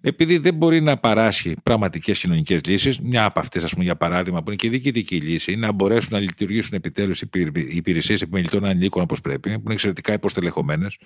επειδή 0.00 0.38
δεν 0.38 0.54
μπορεί 0.54 0.80
να 0.80 0.96
παράσχει 0.96 1.54
πραγματικές 1.62 2.18
κοινωνικές 2.18 2.60
λύσεις, 2.64 3.00
μια 3.00 3.24
από 3.24 3.40
αυτές, 3.40 3.64
ας 3.64 3.72
πούμε, 3.72 3.84
για 3.84 3.96
παράδειγμα, 3.96 4.42
που 4.42 4.48
είναι 4.48 4.56
και 4.56 4.68
διοικητική 4.68 5.16
λύση, 5.16 5.56
να 5.56 5.72
μπορέσουν 5.72 6.08
να 6.12 6.20
λειτουργήσουν 6.20 6.74
επιτέλους 6.74 7.20
οι 7.20 7.28
υπηρεσίες 7.68 8.22
επιμελητών 8.22 8.64
ανηλίκων 8.64 9.02
όπως 9.02 9.20
πρέπει, 9.20 9.50
που 9.50 9.60
είναι 9.64 9.72
εξαιρετικά 9.72 10.12
υποστελεχωμένες, 10.12 10.98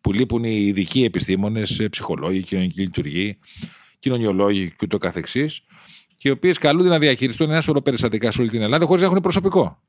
που 0.00 0.12
λείπουν 0.12 0.44
οι 0.44 0.66
ειδικοί 0.66 1.04
επιστήμονες, 1.04 1.86
ψυχολόγοι, 1.90 2.42
κοινωνική 2.42 2.80
λειτουργοί, 2.80 3.38
κοινωνιολόγοι 4.06 4.74
κ.ο.κ. 4.76 5.26
και 6.14 6.28
οι 6.28 6.30
οποίες 6.30 6.58
καλούνται 6.58 6.88
να 6.88 6.98
διαχειριστούν 6.98 7.50
ένα 7.50 7.60
σωρό 7.60 7.80
περιστατικά 7.80 8.30
σε 8.30 8.40
όλη 8.40 8.50
την 8.50 8.62
Ελλάδα 8.62 8.86
χωρίς 8.86 9.02
να 9.02 9.08
έχουν 9.08 9.20
προσωπικό. 9.20 9.82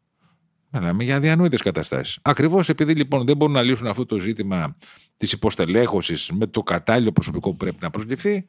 Μιλάμε 0.69 1.03
για 1.03 1.15
αδιανόητες 1.15 1.62
καταστάσεις. 1.62 2.19
Ακριβώς 2.21 2.69
επειδή 2.69 2.93
λοιπόν 2.93 3.25
δεν 3.25 3.38
μπορούν 3.38 3.53
να 3.53 3.62
λύσουν 3.62 3.88
αυτό 3.88 4.06
το 4.06 4.19
ζήτημα 4.19 4.77
της 5.17 5.32
υποστελέχωσης 5.32 6.32
με 6.32 6.47
το 6.47 6.63
κατάλληλο 6.63 7.12
προσωπικό 7.12 7.49
που 7.49 7.58
πρέπει 7.58 7.77
να 7.82 7.89
προσληφθεί, 7.89 8.47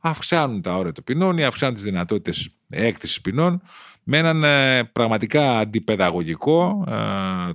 αυξάνουν 0.00 0.62
τα 0.62 0.76
όρια 0.76 0.92
των 0.92 1.04
ποινών 1.04 1.38
ή 1.38 1.44
αυξάνουν 1.44 1.74
τις 1.74 1.84
δυνατότητες 1.84 2.50
έκθεση 2.68 3.20
ποινών 3.20 3.62
με 4.02 4.18
έναν 4.18 4.44
ε, 4.44 4.84
πραγματικά 4.84 5.58
αντιπαιδαγωγικό 5.58 6.84
ε, 6.88 6.94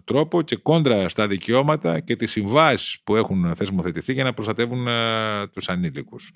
τρόπο 0.04 0.42
και 0.42 0.56
κόντρα 0.56 1.10
στα 1.10 1.28
δικαιώματα 1.28 2.00
και 2.00 2.16
τις 2.16 2.32
συμβάσεις 2.32 3.00
που 3.04 3.16
έχουν 3.16 3.56
θεσμοθετηθεί 3.56 4.14
για 4.14 4.24
να 4.24 4.34
προστατεύουν 4.34 4.88
ε, 4.88 5.48
τους 5.48 5.70
ανήλικους. 5.70 6.32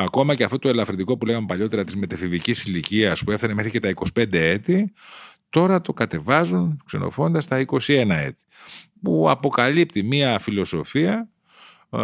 Ακόμα 0.00 0.34
και 0.34 0.44
αυτό 0.44 0.58
το 0.58 0.68
ελαφρυντικό 0.68 1.16
που 1.16 1.26
λέγαμε 1.26 1.46
παλιότερα 1.46 1.84
της 1.84 1.96
μετεφηβική 1.96 2.54
ηλικίας 2.66 3.24
που 3.24 3.30
έφτανε 3.30 3.54
μέχρι 3.54 3.70
και 3.70 3.80
τα 3.80 3.92
25 4.14 4.32
έτη, 4.32 4.92
τώρα 5.50 5.80
το 5.80 5.92
κατεβάζουν 5.92 6.82
ξενοφώντας 6.84 7.44
στα 7.44 7.64
21 7.66 7.80
έτη 8.08 8.42
που 9.02 9.30
αποκαλύπτει 9.30 10.02
μία 10.02 10.38
φιλοσοφία 10.38 11.28
ε, 11.90 12.00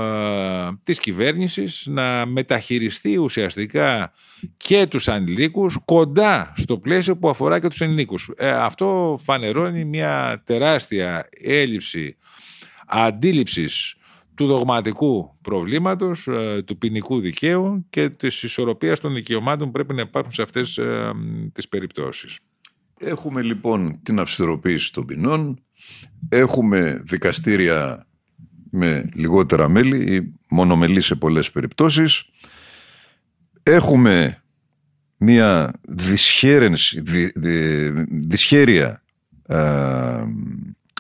της 0.83 0.99
κυβέρνησης 0.99 1.87
να 1.87 2.27
μεταχειριστεί 2.27 3.17
ουσιαστικά 3.17 4.13
και 4.57 4.87
τους 4.87 5.09
ανηλίκους 5.09 5.79
κοντά 5.85 6.53
στο 6.57 6.79
πλαίσιο 6.79 7.17
που 7.17 7.29
αφορά 7.29 7.61
και 7.61 7.69
τους 7.69 7.81
ενηλίκους. 7.81 8.31
Ε, 8.37 8.51
αυτό 8.51 9.21
φανερώνει 9.25 9.85
μια 9.85 10.43
τεράστια 10.47 11.29
έλλειψη 11.41 12.17
αντίληψης 12.87 13.97
του 14.35 14.47
δογματικού 14.47 15.37
προβλήματος, 15.43 16.27
ε, 16.27 16.63
του 16.63 16.79
ποινικού 16.79 17.21
δικαίου 17.21 17.87
και 17.91 18.11
της 18.11 18.43
ισορροπίας 18.43 19.01
των 19.01 19.15
δικαιωμάτων 19.15 19.67
που 19.67 19.73
πρέπει 19.73 19.95
να 19.95 20.01
υπάρχουν 20.01 20.33
σε 20.33 20.43
αυτές 20.43 20.79
ε, 20.79 21.13
τις 21.53 21.69
περιπτώσεις. 21.69 22.39
Έχουμε 22.99 23.43
λοιπόν 23.43 23.99
την 24.03 24.19
αυστηροποίηση 24.19 24.93
των 24.93 25.07
ποινών, 25.07 25.63
έχουμε 26.29 27.01
δικαστήρια 27.05 28.07
με 28.71 29.09
λιγότερα 29.15 29.69
μέλη 29.69 30.15
ή 30.15 30.35
μονομελή 30.49 31.01
σε 31.01 31.15
πολλές 31.15 31.51
περιπτώσεις, 31.51 32.25
έχουμε 33.63 34.43
μια 35.17 35.73
δυσχέρενση, 35.89 37.01
δυ, 37.01 37.33
δυσχέρεια 38.11 39.03
ε, 39.47 40.25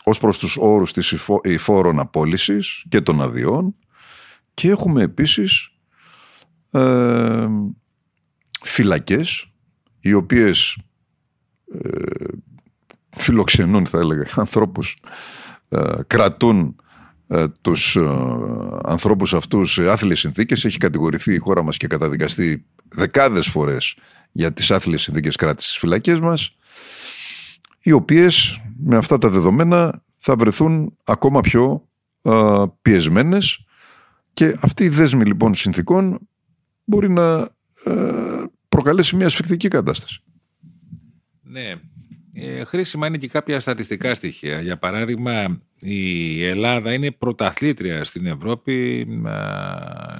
ως 0.04 0.18
προς 0.18 0.38
τους 0.38 0.56
όρους 0.56 0.92
της 0.92 1.14
υφόρων 1.42 2.00
απόλυσης 2.00 2.84
και 2.88 3.00
των 3.00 3.22
αδειών. 3.22 3.74
Και 4.54 4.68
έχουμε 4.68 5.02
επίσης 5.02 5.70
ε, 6.70 7.46
φυλακές 8.62 9.48
οι 10.00 10.12
οποίες 10.12 10.78
ε, 11.82 11.88
φιλοξενούν 13.16 13.86
θα 13.86 13.98
έλεγα 13.98 14.26
ανθρώπους 14.36 14.96
ε, 15.68 15.92
κρατούν 16.06 16.76
ε, 17.28 17.48
τους 17.60 17.98
ανθρώπους 18.84 19.34
αυτούς 19.34 19.72
σε 19.72 19.90
άθλιες 19.90 20.18
συνθήκες. 20.18 20.64
Έχει 20.64 20.78
κατηγορηθεί 20.78 21.34
η 21.34 21.38
χώρα 21.38 21.62
μας 21.62 21.76
και 21.76 21.86
καταδικαστεί 21.86 22.64
δεκάδες 22.88 23.46
φορές 23.46 23.96
για 24.32 24.52
τις 24.52 24.70
άθλιες 24.70 25.02
συνθήκες 25.02 25.36
κράτησης 25.36 25.70
στις 25.70 25.80
φυλακές 25.80 26.20
μας 26.20 26.56
οι 27.80 27.92
οποίες 27.92 28.60
με 28.78 28.96
αυτά 28.96 29.18
τα 29.18 29.28
δεδομένα 29.28 30.02
θα 30.16 30.36
βρεθούν 30.36 30.96
ακόμα 31.04 31.40
πιο 31.40 31.88
πιεσμένες 32.82 33.64
και 34.32 34.56
αυτή 34.60 34.84
η 34.84 34.88
δέσμη 34.88 35.24
λοιπόν 35.24 35.54
συνθήκων 35.54 36.18
μπορεί 36.84 37.10
να 37.10 37.54
προκαλέσει 38.68 39.16
μια 39.16 39.26
ασφικτική 39.26 39.68
κατάσταση. 39.68 40.22
Ναι. 41.42 41.74
Ε, 42.36 42.64
χρήσιμα 42.64 43.06
είναι 43.06 43.16
και 43.16 43.28
κάποια 43.28 43.60
στατιστικά 43.60 44.14
στοιχεία. 44.14 44.60
Για 44.60 44.78
παράδειγμα, 44.78 45.62
η 45.78 46.44
Ελλάδα 46.44 46.92
είναι 46.92 47.10
πρωταθλήτρια 47.10 48.04
στην 48.04 48.26
Ευρώπη 48.26 49.06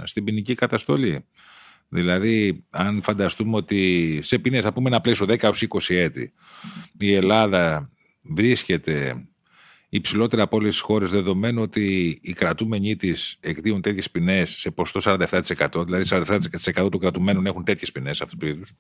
στην 0.05 0.25
ποινική 0.25 0.55
καταστολή. 0.55 1.25
Δηλαδή, 1.89 2.65
αν 2.71 3.03
φανταστούμε 3.03 3.57
ότι 3.57 4.19
σε 4.23 4.39
ποινές, 4.39 4.65
θα 4.65 4.73
πούμε 4.73 4.89
ένα 4.89 5.01
πλαίσιο 5.01 5.27
10-20 5.29 5.55
έτη, 5.89 6.33
η 6.99 7.15
Ελλάδα 7.15 7.91
βρίσκεται 8.25 9.25
υψηλότερα 9.89 10.43
από 10.43 10.57
όλες 10.57 10.73
τις 10.73 10.81
χώρες, 10.83 11.11
δεδομένου 11.11 11.63
ότι 11.63 12.19
οι 12.23 12.33
κρατούμενοι 12.33 12.97
της 12.97 13.37
εκδίδουν 13.41 13.81
τέτοιες 13.81 14.11
ποινές 14.11 14.51
σε 14.51 14.71
ποστό 14.71 15.01
47%, 15.05 15.85
δηλαδή 15.85 16.05
47% 16.11 16.91
των 16.91 17.01
κρατουμένων 17.01 17.47
έχουν 17.47 17.65
τέτοιες 17.65 17.93
ποινές 17.93 18.21
αυτού 18.21 18.37
του 18.37 18.47
είδους. 18.47 18.73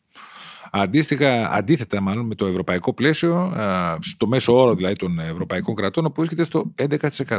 Αντίστοιχα, 0.70 1.50
αντίθετα 1.50 2.00
μάλλον 2.00 2.26
με 2.26 2.35
το 2.35 2.46
ευρωπαϊκό 2.46 2.94
πλαίσιο, 2.94 3.52
στο 4.00 4.26
μέσο 4.26 4.61
όρο 4.61 4.74
δηλαδή 4.74 4.94
των 4.94 5.18
ευρωπαϊκών 5.18 5.74
κρατών, 5.74 6.04
όπου 6.04 6.20
βρίσκεται 6.20 6.44
στο 6.44 6.72
11%. 6.78 7.38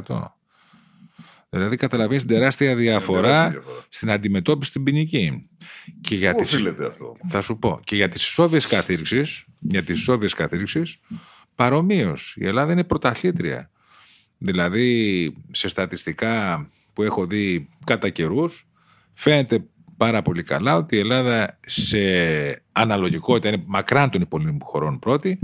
Δηλαδή 1.49 1.75
καταλαβαίνεις 1.75 2.25
την 2.25 2.35
τεράστια 2.35 2.75
διαφορά 2.75 3.61
στην 3.89 4.11
αντιμετώπιση 4.11 4.69
στην 4.69 4.83
ποινική. 4.83 5.49
Και 6.01 6.15
για 6.15 6.35
τις... 6.35 6.53
αυτό; 6.53 7.15
Θα 7.27 7.41
σου 7.41 7.57
πω. 7.57 7.79
Και 7.83 7.95
για 7.95 8.09
τις 8.09 8.27
ισόβιες 8.27 8.65
καθήρξει, 8.65 9.21
για 9.59 9.83
τις 9.83 9.99
ισόβιες 9.99 10.33
καθήρξεις, 10.33 10.99
παρομοίως. 11.55 12.35
Η 12.37 12.45
Ελλάδα 12.47 12.71
είναι 12.71 12.83
πρωταθλήτρια. 12.83 13.69
Δηλαδή, 14.37 15.33
σε 15.51 15.67
στατιστικά 15.67 16.67
που 16.93 17.03
έχω 17.03 17.25
δει 17.25 17.69
κατά 17.85 18.09
καιρούς, 18.09 18.67
φαίνεται 19.13 19.65
πάρα 19.97 20.21
πολύ 20.21 20.43
καλά 20.43 20.75
ότι 20.75 20.95
η 20.95 20.99
Ελλάδα 20.99 21.59
σε 21.65 21.99
αναλογικότητα 22.71 23.47
είναι 23.47 23.63
μακράν 23.65 24.09
των 24.09 24.21
υπολείπων 24.21 24.59
χωρών 24.63 24.99
πρώτη 24.99 25.39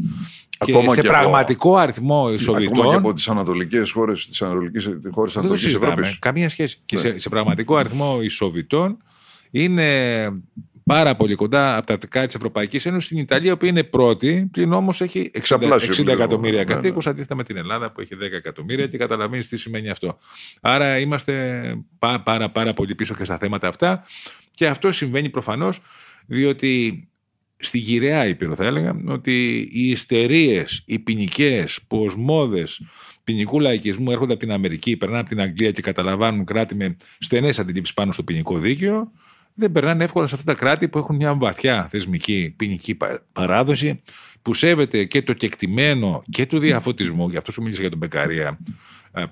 και 0.65 0.71
Ακόμα 0.71 0.93
σε 0.93 1.02
πραγματικό 1.02 1.76
αριθμό 1.76 2.34
ισοβητών. 2.34 2.74
Ακόμα 2.74 2.89
και 2.89 2.95
από 2.95 3.13
τις 3.13 3.28
ανατολικές 3.28 3.91
χώρες 3.91 4.28
της 4.28 4.41
Ανατολικής 4.41 5.74
Ευρώπης. 5.74 6.19
Καμία 6.19 6.50
σχέση. 6.50 6.82
Και 6.86 6.97
σε, 6.97 7.19
σε 7.19 7.30
πραγματικό 7.30 7.76
αριθμό 7.76 8.21
ισοβητών 8.21 8.97
είναι 9.52 10.24
πάρα 10.84 11.15
πολύ 11.15 11.36
κοντά 11.36 11.78
από 11.78 11.86
τα 11.86 12.08
κράτη 12.08 12.28
της 12.28 12.36
Ευρωπαϊκής 12.36 12.86
Ένωσης 12.86 13.06
στην 13.06 13.17
Ιταλία, 13.17 13.58
που 13.58 13.65
είναι 13.65 13.84
πρώτη, 13.84 14.50
πλην 14.52 14.74
όμως 14.74 15.02
έχει 15.02 15.32
60, 15.48 15.80
60 15.80 16.08
εκατομμύρια 16.08 16.60
ναι, 16.60 16.74
κατοίκου, 16.74 17.00
ναι. 17.04 17.10
αντίθετα 17.12 17.36
με 17.36 17.44
την 17.44 17.58
Ελλάδα 17.58 17.91
που 17.91 18.02
έχει 18.02 18.15
10 18.22 18.22
εκατομμύρια 18.22 18.88
και 18.88 18.98
καταλαβαίνεις 18.98 19.48
τι 19.48 19.58
σημαίνει 19.58 19.89
αυτό. 19.89 20.17
Άρα 20.62 21.00
είμαστε 21.00 21.62
πάρα, 22.00 22.22
πάρα, 22.22 22.50
πάρα 22.50 22.74
πολύ 22.74 22.96
πίσω 22.96 23.15
και 23.15 23.24
στα 23.24 23.38
θέματα 23.38 23.67
αυτά. 23.67 24.04
Και 24.54 24.67
αυτό 24.67 24.91
συμβαίνει 24.91 25.30
προφανώς 25.30 25.82
διότι 26.26 27.06
στη 27.58 27.78
γυραιά 27.78 28.26
Ήπειρο 28.28 28.56
θα 28.56 28.65
έλεγα 28.65 29.02
ότι 29.08 29.58
οι 29.72 29.89
ιστερίες, 29.89 30.84
οι 30.86 31.00
ποινικές, 31.00 31.80
που 31.88 32.04
οσμόδε 32.04 32.67
ποινικού 33.24 33.60
λαϊκισμού 33.60 34.12
έρχονται 34.12 34.32
από 34.32 34.41
την 34.41 34.52
Αμερική, 34.52 34.98
περνάνε 34.98 35.20
από 35.20 35.30
την 35.30 35.41
Αγγλία 35.41 35.72
και 35.72 35.82
καταλαμβάνουν 35.82 36.46
κράτη 36.46 36.76
με 36.76 36.96
στενές 37.20 37.60
αντιλήψεις 37.60 37.94
πάνω 37.96 38.12
στο 38.12 38.24
ποινικό 38.24 38.58
δίκαιο 38.58 39.12
δεν 39.54 39.72
περνάνε 39.72 40.04
εύκολα 40.04 40.28
σε 40.28 40.36
αυτά 40.36 40.54
τα 40.54 40.60
κράτη 40.60 40.88
που 40.88 40.98
έχουν 40.98 41.16
μια 41.16 41.36
βαθιά 41.36 41.88
θεσμική 41.92 42.54
ποινική 42.58 42.98
παράδοση 43.32 44.02
που 44.42 44.54
σέβεται 44.54 45.06
και 45.06 45.22
το 45.22 45.34
κεκτημένο 45.34 46.24
και 46.30 46.46
του 46.46 46.60
διαφωτισμού. 46.60 47.30
Γι' 47.30 47.38
αυτό 47.38 47.52
σου 47.52 47.62
μίλησα 47.62 47.82
για 47.82 47.90
τον 47.90 48.00
Μπεκαρία 48.00 48.60
ε, 49.14 49.22
ε, 49.22 49.26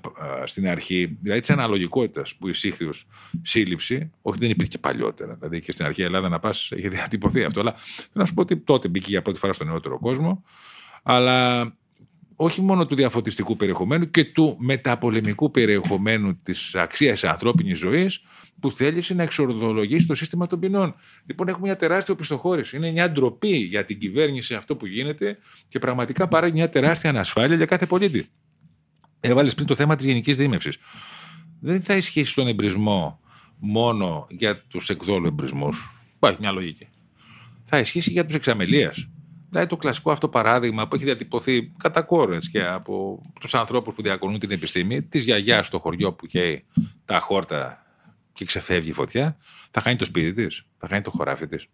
στην 0.44 0.68
αρχή, 0.68 1.18
δηλαδή 1.22 1.40
της 1.40 1.50
αναλογικότητας 1.50 2.34
που 2.34 2.48
εισήχθη 2.48 2.84
ως 2.84 3.06
σύλληψη. 3.42 4.10
Όχι, 4.22 4.38
δεν 4.38 4.50
υπήρχε 4.50 4.78
παλιότερα. 4.78 5.34
Δηλαδή 5.34 5.60
και 5.60 5.72
στην 5.72 5.84
αρχή 5.84 6.02
Ελλάδα 6.02 6.28
να 6.28 6.38
πας 6.38 6.70
είχε 6.76 6.88
διατυπωθεί 6.88 7.44
αυτό. 7.44 7.60
Αλλά 7.60 7.74
θέλω 7.76 8.10
να 8.12 8.24
σου 8.24 8.34
πω 8.34 8.40
ότι 8.40 8.56
τότε 8.56 8.88
μπήκε 8.88 9.06
για 9.10 9.22
πρώτη 9.22 9.38
φορά 9.38 9.52
στον 9.52 9.66
νεότερο 9.66 9.98
κόσμο. 9.98 10.44
Αλλά 11.02 11.72
όχι 12.42 12.60
μόνο 12.62 12.86
του 12.86 12.94
διαφωτιστικού 12.94 13.56
περιεχομένου 13.56 14.10
και 14.10 14.24
του 14.24 14.56
μεταπολεμικού 14.58 15.50
περιεχομένου 15.50 16.38
της 16.42 16.74
αξίας 16.74 17.20
της 17.20 17.30
ανθρώπινης 17.30 17.78
ζωής 17.78 18.22
που 18.60 18.70
θέλησε 18.70 19.14
να 19.14 19.22
εξορδολογήσει 19.22 20.06
το 20.06 20.14
σύστημα 20.14 20.46
των 20.46 20.60
ποινών. 20.60 20.94
Λοιπόν, 21.26 21.48
έχουμε 21.48 21.66
μια 21.66 21.76
τεράστια 21.76 22.14
οπισθοχώρηση. 22.14 22.76
Είναι 22.76 22.90
μια 22.90 23.10
ντροπή 23.10 23.56
για 23.56 23.84
την 23.84 23.98
κυβέρνηση 23.98 24.54
αυτό 24.54 24.76
που 24.76 24.86
γίνεται 24.86 25.38
και 25.68 25.78
πραγματικά 25.78 26.28
παράγει 26.28 26.52
μια 26.52 26.68
τεράστια 26.68 27.10
ανασφάλεια 27.10 27.56
για 27.56 27.66
κάθε 27.66 27.86
πολίτη. 27.86 28.28
Έβαλες 29.20 29.54
πριν 29.54 29.66
το 29.66 29.74
θέμα 29.74 29.96
της 29.96 30.06
γενικής 30.06 30.36
δίμευσης. 30.36 30.76
Δεν 31.60 31.82
θα 31.82 31.96
ισχύσει 31.96 32.34
τον 32.34 32.46
εμπρισμό 32.46 33.20
μόνο 33.58 34.26
για 34.30 34.62
τους 34.68 34.88
εκδόλου 34.88 35.26
εμπρισμούς. 35.26 35.94
Υπάρχει 36.16 36.38
μια 36.40 36.50
λογική. 36.52 36.88
θα 37.64 37.78
ισχύσει 37.78 38.10
για 38.10 38.26
τους 38.26 38.34
εξαμελίας. 38.34 39.08
Δηλαδή 39.50 39.68
το 39.68 39.76
κλασικό 39.76 40.10
αυτό 40.10 40.28
παράδειγμα 40.28 40.88
που 40.88 40.94
έχει 40.94 41.04
διατυπωθεί 41.04 41.72
κατά 41.76 42.02
κόρο 42.02 42.36
και 42.36 42.64
από 42.64 43.22
τους 43.40 43.54
ανθρώπους 43.54 43.94
που 43.94 44.02
διακονούν 44.02 44.38
την 44.38 44.50
επιστήμη, 44.50 45.02
της 45.02 45.24
γιαγιάς 45.24 45.66
στο 45.66 45.78
χωριό 45.78 46.12
που 46.12 46.26
καίει 46.26 46.64
τα 47.04 47.20
χόρτα 47.20 47.86
και 48.32 48.44
ξεφεύγει 48.44 48.90
η 48.90 48.92
φωτιά, 48.92 49.36
θα 49.70 49.80
χάνει 49.80 49.96
το 49.96 50.04
σπίτι 50.04 50.32
της, 50.32 50.66
θα 50.78 50.88
χάνει 50.88 51.02
το 51.02 51.10
χωράφι 51.10 51.46
της. 51.46 51.66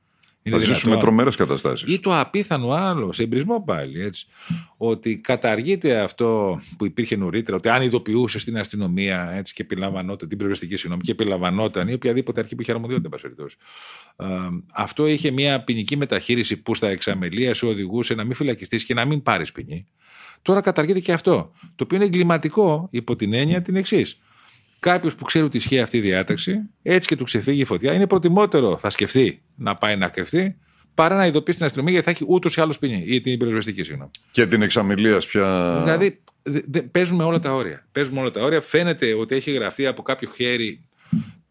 Είναι 0.46 0.58
θα 0.58 0.64
ζήσουμε 0.64 0.96
τρομερές 0.96 1.36
καταστάσεις. 1.36 1.94
Ή 1.94 2.00
το 2.00 2.18
απίθανο 2.18 2.70
άλλο, 2.70 3.12
σε 3.12 3.22
εμπρισμό 3.22 3.62
πάλι. 3.66 4.02
Έτσι, 4.02 4.26
ότι 4.76 5.16
καταργείται 5.16 6.00
αυτό 6.00 6.60
που 6.76 6.84
υπήρχε 6.84 7.16
νωρίτερα, 7.16 7.56
ότι 7.56 7.68
αν 7.68 7.82
ειδοποιούσε 7.82 8.38
στην 8.38 8.58
αστυνομία 8.58 9.30
έτσι, 9.30 9.54
και 9.54 9.62
επιλαμβανόταν, 9.62 10.28
την 10.28 10.36
πυροσβεστική 10.38 10.76
συγγνώμη, 10.76 11.02
και 11.02 11.10
επιλαμβανόταν 11.10 11.88
ή 11.88 11.92
οποιαδήποτε 11.92 12.40
αρχή 12.40 12.54
που 12.54 12.62
είχε 12.62 12.72
αρμοδιότητα, 12.72 13.16
αυτό 14.72 15.06
είχε 15.06 15.30
μια 15.30 15.64
ποινική 15.64 15.96
μεταχείριση 15.96 16.56
που 16.56 16.74
στα 16.74 16.88
εξαμελία 16.88 17.54
σου 17.54 17.68
οδηγούσε 17.68 18.14
να 18.14 18.24
μην 18.24 18.34
φυλακιστείς 18.34 18.84
και 18.84 18.94
να 18.94 19.04
μην 19.04 19.22
πάρεις 19.22 19.52
ποινή. 19.52 19.86
Τώρα 20.42 20.60
καταργείται 20.60 21.00
και 21.00 21.12
αυτό. 21.12 21.52
Το 21.60 21.84
οποίο 21.84 21.96
είναι 21.96 22.06
εγκληματικό 22.06 22.88
υπό 22.90 23.16
την 23.16 23.32
έννοια 23.32 23.62
την 23.62 23.76
εξής. 23.76 24.20
Κάποιος 24.86 25.14
που 25.14 25.24
ξέρει 25.24 25.44
ότι 25.44 25.56
ισχύει 25.56 25.80
αυτή 25.80 25.96
η 25.96 26.00
διάταξη, 26.00 26.58
έτσι 26.82 27.08
και 27.08 27.16
του 27.16 27.24
ξεφύγει 27.24 27.60
η 27.60 27.64
φωτιά, 27.64 27.92
είναι 27.92 28.06
προτιμότερο, 28.06 28.78
θα 28.78 28.90
σκεφτεί 28.90 29.42
να 29.54 29.76
πάει 29.76 29.96
να 29.96 30.08
κρυφτεί, 30.08 30.56
παρά 30.94 31.16
να 31.16 31.26
ειδοποιήσει 31.26 31.56
την 31.56 31.66
αστυνομία 31.66 31.92
γιατί 31.92 32.06
θα 32.06 32.12
έχει 32.12 32.24
ούτως 32.28 32.56
ή 32.56 32.60
άλλως 32.60 32.78
ποινή 32.78 33.04
ή 33.06 33.20
την 33.20 33.38
πυροσβεστική, 33.38 33.82
συγγνώμη. 33.82 34.10
Και 34.30 34.46
την 34.46 34.62
εξαμιλίας 34.62 35.26
πια. 35.26 35.80
Δηλαδή, 35.82 36.20
παίζουμε 36.92 37.24
όλα 37.24 37.38
τα 37.38 37.54
όρια. 37.54 37.86
Παίζουμε 37.92 38.20
όλα 38.20 38.30
τα 38.30 38.42
όρια. 38.42 38.60
Φαίνεται 38.60 39.14
ότι 39.14 39.34
έχει 39.34 39.50
γραφτεί 39.50 39.86
από 39.86 40.02
κάποιο 40.02 40.30
χέρι 40.34 40.84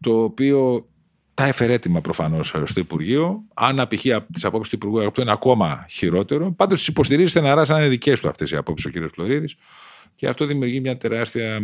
το 0.00 0.22
οποίο 0.22 0.88
τα 1.34 1.44
έφερε 1.44 1.72
έτοιμα 1.72 2.00
προφανώς 2.00 2.54
στο 2.64 2.80
Υπουργείο. 2.80 3.42
Αν 3.54 3.80
απηχεί 3.80 4.12
από 4.12 4.32
τις 4.32 4.44
απόψεις 4.44 4.70
του 4.70 4.76
Υπουργού, 4.76 5.06
αυτό 5.06 5.22
είναι 5.22 5.32
ακόμα 5.32 5.86
χειρότερο. 5.88 6.52
Πάντως 6.52 6.78
τις 6.78 6.88
υποστηρίζει 6.88 7.30
στεναρά 7.30 7.64
σαν 7.64 7.78
είναι 7.78 7.88
δικές 7.88 8.20
του 8.20 8.28
αυτές 8.28 8.50
οι 8.50 8.56
απόψεις 8.56 8.86
ο 8.86 8.90
κ. 8.90 9.08
Φλωρίδης 9.12 9.56
και 10.16 10.28
αυτό 10.28 10.46
δημιουργεί 10.46 10.80
μια 10.80 10.96
τεράστια 10.96 11.60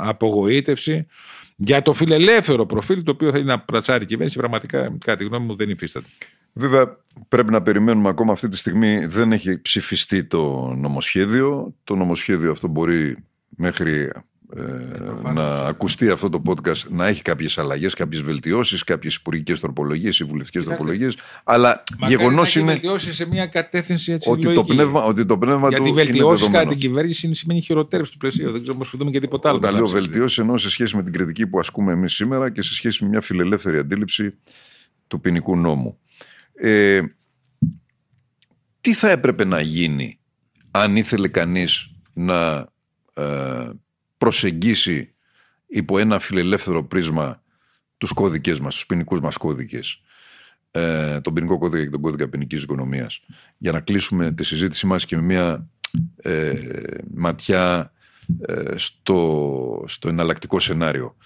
απογοήτευση 0.00 1.06
για 1.56 1.82
το 1.82 1.92
φιλελεύθερο 1.92 2.66
προφίλ 2.66 3.02
το 3.02 3.10
οποίο 3.10 3.30
θέλει 3.30 3.44
να 3.44 3.60
πρατσάρει 3.60 4.04
η 4.04 4.06
κυβέρνηση. 4.06 4.38
Πραγματικά, 4.38 4.96
κατά 4.98 5.16
τη 5.16 5.24
γνώμη 5.24 5.46
μου, 5.46 5.56
δεν 5.56 5.70
υφίσταται. 5.70 6.08
Βέβαια, 6.52 6.98
πρέπει 7.28 7.50
να 7.50 7.62
περιμένουμε 7.62 8.08
ακόμα 8.08 8.32
αυτή 8.32 8.48
τη 8.48 8.56
στιγμή. 8.56 9.06
Δεν 9.06 9.32
έχει 9.32 9.60
ψηφιστεί 9.60 10.24
το 10.24 10.74
νομοσχέδιο. 10.76 11.74
Το 11.84 11.96
νομοσχέδιο 11.96 12.50
αυτό 12.50 12.68
μπορεί 12.68 13.16
μέχρι 13.48 14.12
ε, 14.56 15.32
να 15.32 15.46
ακουστεί 15.46 16.10
αυτό 16.10 16.28
το 16.28 16.42
podcast, 16.46 16.88
να 16.90 17.06
έχει 17.06 17.22
κάποιες 17.22 17.58
αλλαγές, 17.58 17.94
κάποιες 17.94 18.22
βελτιώσεις, 18.22 18.84
κάποιες 18.84 19.14
υπουργικές 19.14 19.60
τροπολογίες 19.60 20.18
ή 20.18 20.24
βουλευτικές 20.24 20.64
τροπολογίες. 20.64 21.16
Αλλά 21.44 21.82
γεγονός 22.08 22.56
είναι. 22.56 22.66
βελτιώσει 22.66 23.12
σε 23.12 23.26
μια 23.26 23.46
κατεύθυνση 23.46 24.12
έτσι. 24.12 24.30
Ότι, 24.30 24.54
το 24.54 24.64
πνεύμα, 24.64 25.04
ότι 25.04 25.26
το 25.26 25.38
πνεύμα 25.38 25.68
Γιατί 25.68 25.84
του. 25.84 25.94
Γιατί 25.94 26.10
βελτιώσει 26.10 26.50
κατά 26.50 26.66
την 26.66 26.78
κυβέρνηση 26.78 27.34
σημαίνει 27.34 27.60
χειροτέρευση 27.60 28.12
του 28.12 28.18
πλαισίου. 28.18 28.52
Δεν 28.52 28.62
ξέρω 28.62 28.76
πώ 28.76 29.10
και 29.10 29.20
τίποτα 29.20 29.48
άλλο. 29.48 29.58
Όταν 29.58 29.74
λέω 29.74 29.86
βελτιώσει, 29.86 30.40
εννοώ 30.40 30.58
σε 30.58 30.70
σχέση 30.70 30.96
με 30.96 31.02
την 31.02 31.12
κριτική 31.12 31.46
που 31.46 31.58
ασκούμε 31.58 31.92
εμείς 31.92 32.12
σήμερα 32.12 32.50
και 32.50 32.62
σε 32.62 32.74
σχέση 32.74 33.04
με 33.04 33.10
μια 33.10 33.20
φιλελεύθερη 33.20 33.78
αντίληψη 33.78 34.38
του 35.06 35.20
ποινικού 35.20 35.56
νόμου. 35.56 35.98
Ε, 36.54 37.00
τι 38.80 38.94
θα 38.94 39.10
έπρεπε 39.10 39.44
να 39.44 39.60
γίνει 39.60 40.18
αν 40.70 40.96
ήθελε 40.96 41.28
κανείς 41.28 41.90
να 42.12 42.66
ε, 43.14 43.68
προσεγγίσει 44.24 45.14
υπό 45.66 45.98
ένα 45.98 46.18
φιλελεύθερο 46.18 46.84
πρίσμα 46.84 47.42
τους 47.98 48.12
κώδικες 48.12 48.60
μας, 48.60 48.74
τους 48.74 48.86
ποινικούς 48.86 49.20
μας 49.20 49.36
κώδικες, 49.36 50.00
ε, 50.70 51.20
τον 51.20 51.34
ποινικό 51.34 51.58
κώδικα 51.58 51.84
και 51.84 51.90
τον 51.90 52.00
κώδικα 52.00 52.28
ποινικής 52.28 52.62
οικονομίας, 52.62 53.20
για 53.58 53.72
να 53.72 53.80
κλείσουμε 53.80 54.32
τη 54.32 54.44
συζήτησή 54.44 54.86
μας 54.86 55.04
και 55.04 55.16
με 55.16 55.22
μια 55.22 55.68
ε, 56.22 56.52
ματιά 57.14 57.92
ε, 58.40 58.76
στο, 58.76 59.84
στο 59.86 60.08
εναλλακτικό 60.08 60.60
σενάριο. 60.60 61.16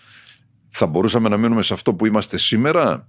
Θα 0.68 0.86
μπορούσαμε 0.86 1.28
να 1.28 1.36
μείνουμε 1.36 1.62
σε 1.62 1.74
αυτό 1.74 1.94
που 1.94 2.06
είμαστε 2.06 2.38
σήμερα, 2.38 3.08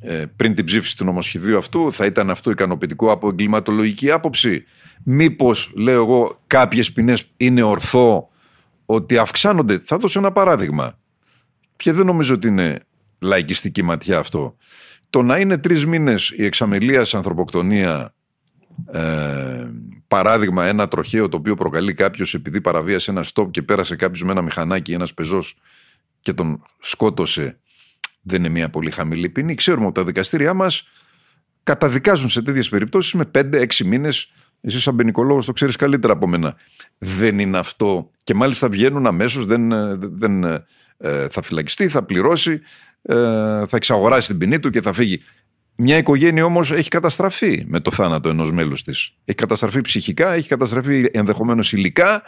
ε, 0.00 0.24
πριν 0.36 0.54
την 0.54 0.64
ψήφιση 0.64 0.96
του 0.96 1.04
νομοσχεδίου 1.04 1.58
αυτού, 1.58 1.92
θα 1.92 2.06
ήταν 2.06 2.30
αυτό 2.30 2.50
ικανοποιητικό 2.50 3.10
από 3.10 3.28
εγκληματολογική 3.28 4.10
άποψη; 4.10 4.64
Μήπως, 5.04 5.72
λέω 5.74 6.02
εγώ, 6.02 6.40
κάποιες 6.46 6.92
ποινές 6.92 7.24
είναι 7.36 7.62
ορθό 7.62 8.28
ότι 8.90 9.18
αυξάνονται. 9.18 9.78
Θα 9.84 9.98
δώσω 9.98 10.18
ένα 10.18 10.32
παράδειγμα. 10.32 10.98
Και 11.76 11.92
δεν 11.92 12.06
νομίζω 12.06 12.34
ότι 12.34 12.48
είναι 12.48 12.80
λαϊκιστική 13.18 13.82
ματιά 13.82 14.18
αυτό. 14.18 14.56
Το 15.10 15.22
να 15.22 15.38
είναι 15.38 15.58
τρεις 15.58 15.86
μήνες 15.86 16.32
η 16.36 16.44
εξαμελία 16.44 17.06
ανθρωποκτονία, 17.12 18.14
ε, 18.92 19.66
παράδειγμα, 20.08 20.66
ένα 20.66 20.88
τροχαίο 20.88 21.28
το 21.28 21.36
οποίο 21.36 21.54
προκαλεί 21.54 21.94
κάποιος 21.94 22.34
επειδή 22.34 22.60
παραβίασε 22.60 23.10
ένα 23.10 23.22
στόπ 23.22 23.50
και 23.50 23.62
πέρασε 23.62 23.96
κάποιος 23.96 24.22
με 24.22 24.30
ένα 24.30 24.42
μηχανάκι, 24.42 24.92
ένας 24.92 25.14
πεζός 25.14 25.56
και 26.20 26.32
τον 26.32 26.62
σκότωσε, 26.80 27.58
δεν 28.22 28.38
είναι 28.38 28.48
μια 28.48 28.70
πολύ 28.70 28.90
χαμηλή 28.90 29.28
ποινή. 29.28 29.54
Ξέρουμε 29.54 29.86
ότι 29.86 29.94
τα 29.94 30.04
δικαστήριά 30.04 30.54
μας 30.54 30.88
καταδικάζουν 31.62 32.28
σε 32.28 32.42
τέτοιες 32.42 32.68
περιπτώσεις 32.68 33.12
με 33.12 33.24
5-6 33.24 33.84
μήνες 33.84 34.32
εσύ, 34.60 34.80
σαν 34.80 34.96
ποινικολόγος, 34.96 35.46
το 35.46 35.52
ξέρεις 35.52 35.76
καλύτερα 35.76 36.12
από 36.12 36.26
μένα. 36.26 36.56
Δεν 36.98 37.38
είναι 37.38 37.58
αυτό. 37.58 38.10
Και 38.24 38.34
μάλιστα 38.34 38.68
βγαίνουν 38.68 39.06
αμέσως, 39.06 39.44
δεν, 39.44 39.70
δεν 39.98 40.44
ε, 40.98 41.28
θα 41.28 41.42
φυλακιστεί, 41.42 41.88
θα 41.88 42.02
πληρώσει, 42.02 42.60
ε, 43.02 43.14
θα 43.66 43.76
εξαγοράσει 43.76 44.28
την 44.28 44.38
ποινή 44.38 44.60
του 44.60 44.70
και 44.70 44.82
θα 44.82 44.92
φύγει. 44.92 45.22
Μια 45.76 45.96
οικογένεια 45.96 46.44
όμως 46.44 46.70
έχει 46.70 46.88
καταστραφεί 46.88 47.64
με 47.68 47.80
το 47.80 47.90
θάνατο 47.90 48.28
ενός 48.28 48.52
μέλους 48.52 48.82
της. 48.82 49.14
Έχει 49.24 49.36
καταστραφεί 49.36 49.80
ψυχικά, 49.80 50.32
έχει 50.32 50.48
καταστραφεί 50.48 51.08
ενδεχομένως 51.12 51.72
υλικά 51.72 52.22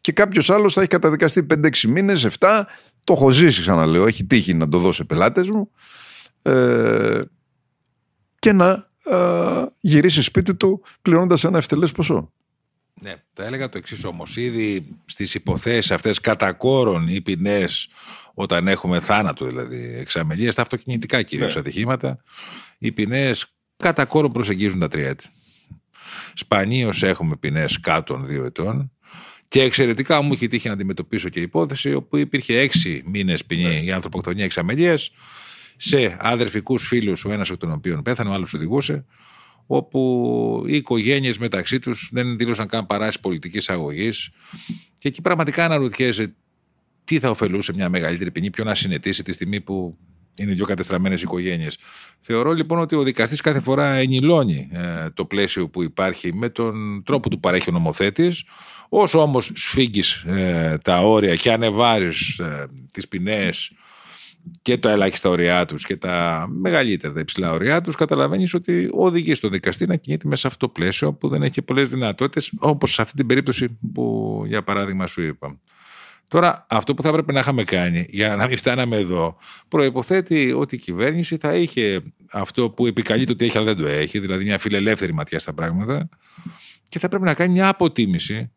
και 0.00 0.12
κάποιος 0.12 0.50
άλλος 0.50 0.72
θα 0.72 0.80
έχει 0.80 0.88
καταδικαστεί 0.88 1.46
5-6 1.54 1.88
μήνες, 1.88 2.24
7. 2.38 2.62
Το 3.04 3.12
έχω 3.12 3.30
ζήσει, 3.30 3.60
ξαναλέω. 3.60 4.06
Έχει 4.06 4.24
τύχει 4.24 4.54
να 4.54 4.68
το 4.68 4.78
δώσει 4.78 5.04
πελάτες 5.04 5.48
μου. 5.48 5.70
Ε, 6.42 7.20
και 8.38 8.52
να 8.52 8.90
γυρίσει 9.80 10.22
σπίτι 10.22 10.54
του 10.54 10.82
πληρώνοντας 11.02 11.44
ένα 11.44 11.58
ευτελές 11.58 11.92
ποσό. 11.92 12.32
Ναι, 13.02 13.14
θα 13.34 13.44
έλεγα 13.44 13.68
το 13.68 13.78
εξής 13.78 14.04
όμως. 14.04 14.36
Ήδη 14.36 14.86
στις 15.06 15.34
υποθέσεις 15.34 15.90
αυτές 15.90 16.20
κατά 16.20 16.52
κόρον 16.52 17.08
οι 17.08 17.20
ποινές, 17.20 17.88
όταν 18.34 18.68
έχουμε 18.68 19.00
θάνατο 19.00 19.46
δηλαδή, 19.46 19.94
εξαμελίε, 19.94 20.50
στα 20.50 20.62
αυτοκινητικά 20.62 21.22
κυρίως 21.22 21.54
ναι. 21.54 21.60
ατυχήματα, 21.60 22.22
οι 22.78 22.92
ποινές 22.92 23.46
κατά 23.76 24.04
κόρον 24.04 24.32
προσεγγίζουν 24.32 24.80
τα 24.80 24.88
τρία 24.88 25.08
έτη. 25.08 25.28
Σπανίως 26.34 27.02
έχουμε 27.02 27.36
ποινές 27.36 27.80
κάτω 27.80 28.14
των 28.14 28.26
δύο 28.26 28.44
ετών. 28.44 28.92
Και 29.48 29.62
εξαιρετικά 29.62 30.22
μου 30.22 30.32
είχε 30.32 30.48
τύχει 30.48 30.66
να 30.66 30.72
αντιμετωπίσω 30.72 31.28
και 31.28 31.40
υπόθεση 31.40 31.94
όπου 31.94 32.16
υπήρχε 32.16 32.58
έξι 32.58 33.02
μήνες 33.06 33.44
ποινή 33.44 33.62
ναι. 33.62 33.78
για 33.78 33.94
ανθρωποκτονία 33.94 34.44
εξαμελία 34.44 34.98
σε 35.84 36.16
αδερφικούς 36.20 36.86
φίλους, 36.86 37.24
ο 37.24 37.32
ένας 37.32 37.50
από 37.50 37.58
τον 37.58 37.72
οποίο 37.72 38.02
πέθανε, 38.02 38.30
ο 38.30 38.32
άλλος 38.32 38.54
οδηγούσε, 38.54 39.04
όπου 39.66 40.64
οι 40.66 40.76
οικογένειες 40.76 41.38
μεταξύ 41.38 41.78
τους 41.78 42.08
δεν 42.12 42.36
δήλωσαν 42.36 42.66
καν 42.66 42.86
παράση 42.86 43.20
πολιτικής 43.20 43.70
αγωγής. 43.70 44.30
Και 44.98 45.08
εκεί 45.08 45.20
πραγματικά 45.20 45.64
αναρωτιέσαι 45.64 46.34
τι 47.04 47.18
θα 47.18 47.30
ωφελούσε 47.30 47.72
μια 47.74 47.88
μεγαλύτερη 47.88 48.30
ποινή, 48.30 48.50
ποιο 48.50 48.64
να 48.64 48.74
συνετίσει 48.74 49.22
τη 49.22 49.32
στιγμή 49.32 49.60
που 49.60 49.98
είναι 50.38 50.52
δύο 50.52 50.64
κατεστραμμένες 50.64 51.22
οικογένειες. 51.22 51.78
Θεωρώ 52.20 52.52
λοιπόν 52.52 52.78
ότι 52.78 52.94
ο 52.94 53.02
δικαστής 53.02 53.40
κάθε 53.40 53.60
φορά 53.60 53.94
ενηλώνει 53.94 54.68
ε, 54.72 55.10
το 55.10 55.24
πλαίσιο 55.24 55.68
που 55.68 55.82
υπάρχει 55.82 56.34
με 56.34 56.48
τον 56.48 57.02
τρόπο 57.04 57.28
του 57.28 57.40
παρέχει 57.40 57.68
ο 57.68 57.72
νομοθέτης. 57.72 58.44
Όσο 58.88 59.22
όμως 59.22 59.52
σφίγγεις 59.54 60.12
ε, 60.12 60.78
τα 60.84 61.00
όρια 61.00 61.34
και 61.34 61.52
ανεβάζει 61.52 62.34
ε, 62.38 62.64
τις 62.92 63.08
ποινές 63.08 63.72
και 64.62 64.78
τα 64.78 64.90
ελάχιστα 64.90 65.28
ωριά 65.28 65.64
τους 65.64 65.84
και 65.84 65.96
τα 65.96 66.46
μεγαλύτερα, 66.50 67.12
τα 67.12 67.20
υψηλά 67.20 67.52
ωριά 67.52 67.80
τους, 67.80 67.96
καταλαβαίνεις 67.96 68.54
ότι 68.54 68.88
οδηγεί 68.92 69.34
στον 69.34 69.50
δικαστή 69.50 69.86
να 69.86 69.96
κινείται 69.96 70.28
μέσα 70.28 70.40
σε 70.40 70.46
αυτό 70.46 70.66
το 70.66 70.72
πλαίσιο 70.72 71.12
που 71.12 71.28
δεν 71.28 71.42
έχει 71.42 71.62
πολλές 71.62 71.88
δυνατότητες, 71.88 72.52
όπως 72.58 72.94
σε 72.94 73.02
αυτή 73.02 73.16
την 73.16 73.26
περίπτωση 73.26 73.78
που 73.92 74.44
για 74.46 74.62
παράδειγμα 74.62 75.06
σου 75.06 75.22
είπα. 75.22 75.58
Τώρα, 76.28 76.66
αυτό 76.68 76.94
που 76.94 77.02
θα 77.02 77.08
έπρεπε 77.08 77.32
να 77.32 77.40
είχαμε 77.40 77.64
κάνει 77.64 78.06
για 78.08 78.36
να 78.36 78.46
μην 78.46 78.56
φτάναμε 78.56 78.96
εδώ, 78.96 79.36
προποθέτει 79.68 80.52
ότι 80.52 80.74
η 80.74 80.78
κυβέρνηση 80.78 81.36
θα 81.36 81.54
είχε 81.54 82.02
αυτό 82.32 82.70
που 82.70 82.86
επικαλείται 82.86 83.32
ότι 83.32 83.44
έχει, 83.44 83.56
αλλά 83.56 83.74
δεν 83.74 83.84
το 83.84 83.86
έχει, 83.86 84.18
δηλαδή 84.18 84.44
μια 84.44 84.58
φιλελεύθερη 84.58 85.14
ματιά 85.14 85.38
στα 85.38 85.52
πράγματα, 85.52 86.08
και 86.88 86.98
θα 86.98 87.08
πρέπει 87.08 87.24
να 87.24 87.34
κάνει 87.34 87.52
μια 87.52 87.68
αποτίμηση 87.68 88.51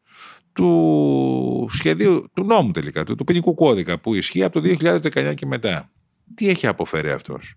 του 0.56 1.70
σχεδίου, 1.72 2.32
του 2.34 2.44
νόμου 2.44 2.72
τελικά, 2.72 3.04
του, 3.04 3.16
του 3.16 3.24
ποινικού 3.24 3.54
κώδικα 3.54 4.00
που 4.00 4.14
ισχύει 4.14 4.44
από 4.44 4.62
το 4.62 4.76
2019 4.80 5.34
και 5.36 5.46
μετά. 5.46 5.92
Τι 6.36 6.50
έχει 6.50 6.68
αποφέρει 6.68 7.12
αυτός; 7.12 7.54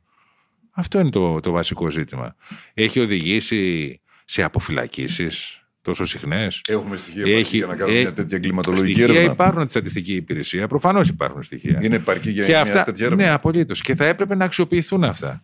Αυτό 0.70 0.98
είναι 0.98 1.10
το, 1.10 1.40
το 1.40 1.50
βασικό 1.50 1.90
ζήτημα. 1.90 2.36
Έχει 2.74 3.00
οδηγήσει 3.00 4.00
σε 4.24 4.42
αποφυλακίσεις 4.42 5.62
τόσο 5.82 6.04
συχνές; 6.04 6.60
Έχουμε 6.68 6.96
στοιχεία 6.96 7.36
έχει, 7.36 7.56
για 7.56 7.66
να 7.66 7.76
κάνουμε 7.76 7.98
ε, 7.98 8.00
μια 8.00 8.12
τέτοια 8.12 8.36
εγκληματολογική 8.36 8.92
στοιχεία 8.92 9.14
έρευνα. 9.14 9.32
υπάρχουν 9.32 9.64
τη 9.64 9.70
στατιστική 9.70 10.14
υπηρεσία. 10.14 10.68
Προφανώς 10.68 11.08
υπάρχουν 11.08 11.42
στοιχεία. 11.42 11.80
Είναι 11.82 11.96
επαρκή 11.96 12.30
για 12.30 12.42
και 12.42 12.50
μια 12.50 12.60
αυτά, 12.60 12.84
τέτοια 12.84 13.06
έρευνα; 13.06 13.24
Ναι, 13.24 13.30
απολύτως. 13.30 13.80
Και 13.80 13.94
θα 13.94 14.04
έπρεπε 14.04 14.34
να 14.34 14.44
αξιοποιηθούν 14.44 15.04
αυτά. 15.04 15.42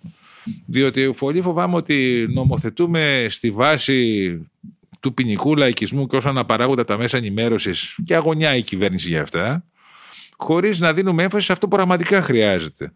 Διότι 0.66 1.14
πολύ 1.18 1.40
φοβάμαι 1.40 1.76
ότι 1.76 2.26
νομοθετούμε 2.30 3.26
στη 3.30 3.50
βάση 3.50 4.38
του 5.04 5.14
ποινικού 5.14 5.56
λαϊκισμού 5.56 6.06
και 6.06 6.16
όσων 6.16 6.30
αναπαράγονται 6.30 6.84
τα 6.84 6.96
μέσα 6.96 7.16
ενημέρωσης 7.16 7.98
και 8.04 8.16
αγωνιά 8.16 8.56
η 8.56 8.62
κυβέρνηση 8.62 9.08
για 9.08 9.22
αυτά, 9.22 9.64
χωρίς 10.36 10.80
να 10.80 10.92
δίνουμε 10.92 11.22
έμφαση 11.22 11.46
σε 11.46 11.52
αυτό 11.52 11.68
που 11.68 11.76
πραγματικά 11.76 12.22
χρειάζεται 12.22 12.92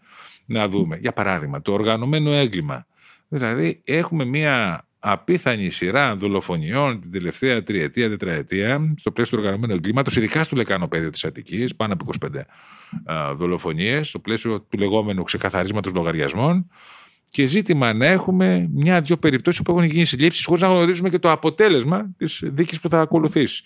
να 0.46 0.68
δούμε. 0.68 0.96
Για 0.96 1.12
παράδειγμα, 1.12 1.62
το 1.62 1.72
οργανωμένο 1.72 2.30
έγκλημα. 2.30 2.86
Δηλαδή, 3.28 3.80
έχουμε 3.84 4.24
μία 4.24 4.86
απίθανη 4.98 5.70
σειρά 5.70 6.16
δολοφονιών 6.16 7.00
την 7.00 7.10
τελευταία 7.10 7.62
τριετία, 7.62 8.08
τετραετία 8.08 8.94
στο 8.98 9.10
πλαίσιο 9.10 9.36
του 9.36 9.42
οργανωμένου 9.44 9.74
εγκλήματος, 9.74 10.16
ειδικά 10.16 10.44
στο 10.44 10.56
λεκανοπέδιο 10.56 11.10
της 11.10 11.24
Αττικής, 11.24 11.76
πάνω 11.76 11.92
από 11.92 12.04
25 12.04 12.46
δολοφονίες, 13.36 14.08
στο 14.08 14.18
πλαίσιο 14.18 14.60
του 14.60 14.78
λεγόμενου 14.78 15.22
ξεκαθαρίσματος 15.22 15.92
λογαριασμών. 15.92 16.70
Και 17.30 17.46
ζήτημα 17.46 17.92
να 17.92 18.06
έχουμε 18.06 18.68
μια-δυο 18.72 19.16
περιπτώσεις 19.16 19.62
που 19.62 19.70
έχουν 19.70 19.84
γίνει 19.84 20.04
συλλήψεις 20.04 20.44
χωρίς 20.44 20.62
να 20.62 20.68
γνωρίζουμε 20.68 21.10
και 21.10 21.18
το 21.18 21.30
αποτέλεσμα 21.30 22.14
της 22.16 22.42
δίκης 22.44 22.80
που 22.80 22.88
θα 22.88 23.00
ακολουθήσει. 23.00 23.64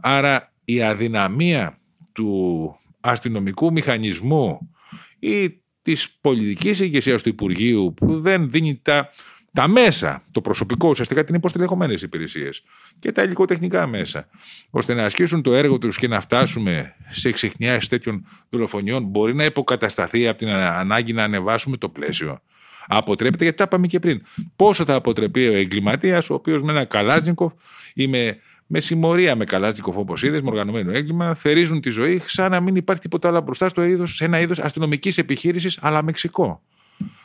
Άρα 0.00 0.52
η 0.64 0.82
αδυναμία 0.82 1.78
του 2.12 2.76
αστυνομικού 3.00 3.72
μηχανισμού 3.72 4.74
ή 5.18 5.60
της 5.82 6.18
πολιτικής 6.20 6.80
ηγεσίας 6.80 7.22
του 7.22 7.28
Υπουργείου 7.28 7.94
που 7.96 8.20
δεν 8.20 8.50
δίνει 8.50 8.80
τα 8.82 9.10
τα 9.56 9.68
μέσα, 9.68 10.22
το 10.32 10.40
προσωπικό 10.40 10.88
ουσιαστικά 10.88 11.24
την 11.24 11.34
υποστηλεχωμένε 11.34 11.94
υπηρεσίες 12.02 12.62
και 12.98 13.12
τα 13.12 13.22
υλικοτεχνικά 13.22 13.86
μέσα, 13.86 14.28
ώστε 14.70 14.94
να 14.94 15.04
ασκήσουν 15.04 15.42
το 15.42 15.54
έργο 15.54 15.78
τους 15.78 15.96
και 15.96 16.08
να 16.08 16.20
φτάσουμε 16.20 16.94
σε 17.08 17.28
εξεχνιάσει 17.28 17.88
τέτοιων 17.88 18.26
δολοφονιών, 18.50 19.04
μπορεί 19.04 19.34
να 19.34 19.44
υποκατασταθεί 19.44 20.28
από 20.28 20.38
την 20.38 20.48
ανάγκη 20.48 21.12
να 21.12 21.24
ανεβάσουμε 21.24 21.76
το 21.76 21.88
πλαίσιο. 21.88 22.40
Αποτρέπεται, 22.86 23.42
γιατί 23.42 23.58
τα 23.58 23.64
είπαμε 23.64 23.86
και 23.86 23.98
πριν. 23.98 24.22
Πόσο 24.56 24.84
θα 24.84 24.94
αποτρεπεί 24.94 25.48
ο 25.48 25.54
εγκληματίας, 25.54 26.30
ο 26.30 26.34
οποίος 26.34 26.62
με 26.62 26.72
ένα 26.72 26.84
καλάζνικο 26.84 27.54
ή 27.94 28.06
με, 28.06 28.38
με 28.66 28.80
συμμορία 28.80 29.36
με 29.36 29.44
καλάζνικο 29.44 29.92
όπως 29.96 30.22
είδες, 30.22 30.42
με 30.42 30.48
οργανωμένο 30.48 30.92
έγκλημα, 30.92 31.34
θερίζουν 31.34 31.80
τη 31.80 31.90
ζωή 31.90 32.22
σαν 32.26 32.50
να 32.50 32.60
μην 32.60 32.76
υπάρχει 32.76 33.02
τίποτα 33.02 33.28
άλλο 33.28 33.40
μπροστά 33.40 33.68
στο 33.68 33.82
είδος, 33.82 34.14
σε 34.16 34.24
ένα 34.24 34.40
είδος 34.40 34.58
αστυνομικής 34.58 35.18
επιχείρησης, 35.18 35.78
αλλά 35.82 36.02
μεξικό. 36.02 36.62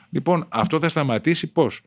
Λοιπόν, 0.10 0.46
αυτό 0.50 0.80
θα 0.80 0.90
σταματήσει 0.90 1.52
πώς; 1.52 1.82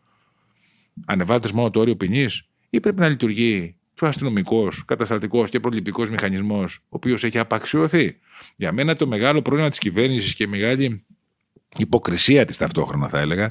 Ανεβάζοντας 1.07 1.53
μόνο 1.53 1.71
το 1.71 1.81
όριο 1.81 1.97
ποινής, 1.97 2.49
ή 2.71 2.81
πρέπει 2.81 3.01
να 3.01 3.09
λειτουργεί 3.09 3.77
και 3.95 4.05
ο 4.05 4.09
αστυνομικός, 4.09 4.85
κατασταλτικός 4.85 5.51
και 5.51 5.61
προληπτικός 5.61 6.11
μηχανισμός, 6.11 6.79
ο 6.83 6.87
οποίος 6.89 7.25
έχει 7.25 7.39
απαξιωθεί; 7.39 8.17
Για 8.57 8.73
μένα 8.73 8.97
το 8.97 9.07
μεγάλο 9.07 9.43
πρόβλημα 9.43 9.69
της 9.69 9.79
κυβέρνησης 9.79 10.35
και 10.35 10.47
μεγάλη 10.47 11.05
υποκρισία 11.79 12.45
της 12.45 12.57
ταυτόχρονα 12.57 13.09
θα 13.09 13.19
έλεγα 13.19 13.51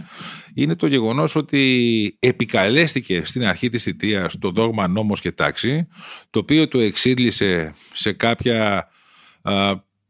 είναι 0.54 0.76
το 0.76 0.88
γεγονός 0.88 1.36
ότι 1.36 2.18
επικαλέστηκε 2.20 3.22
στην 3.26 3.46
αρχή 3.46 3.70
της 3.70 3.84
θητείας 3.84 4.38
το 4.40 4.52
δόγμα 4.52 4.88
νόμος 4.88 5.22
και 5.22 5.32
τάξη 5.32 5.88
το 6.30 6.40
οποίο 6.40 6.68
το 6.68 6.80
εξήλυσε 6.80 7.74
σε 7.94 8.12
κάποια 8.12 8.88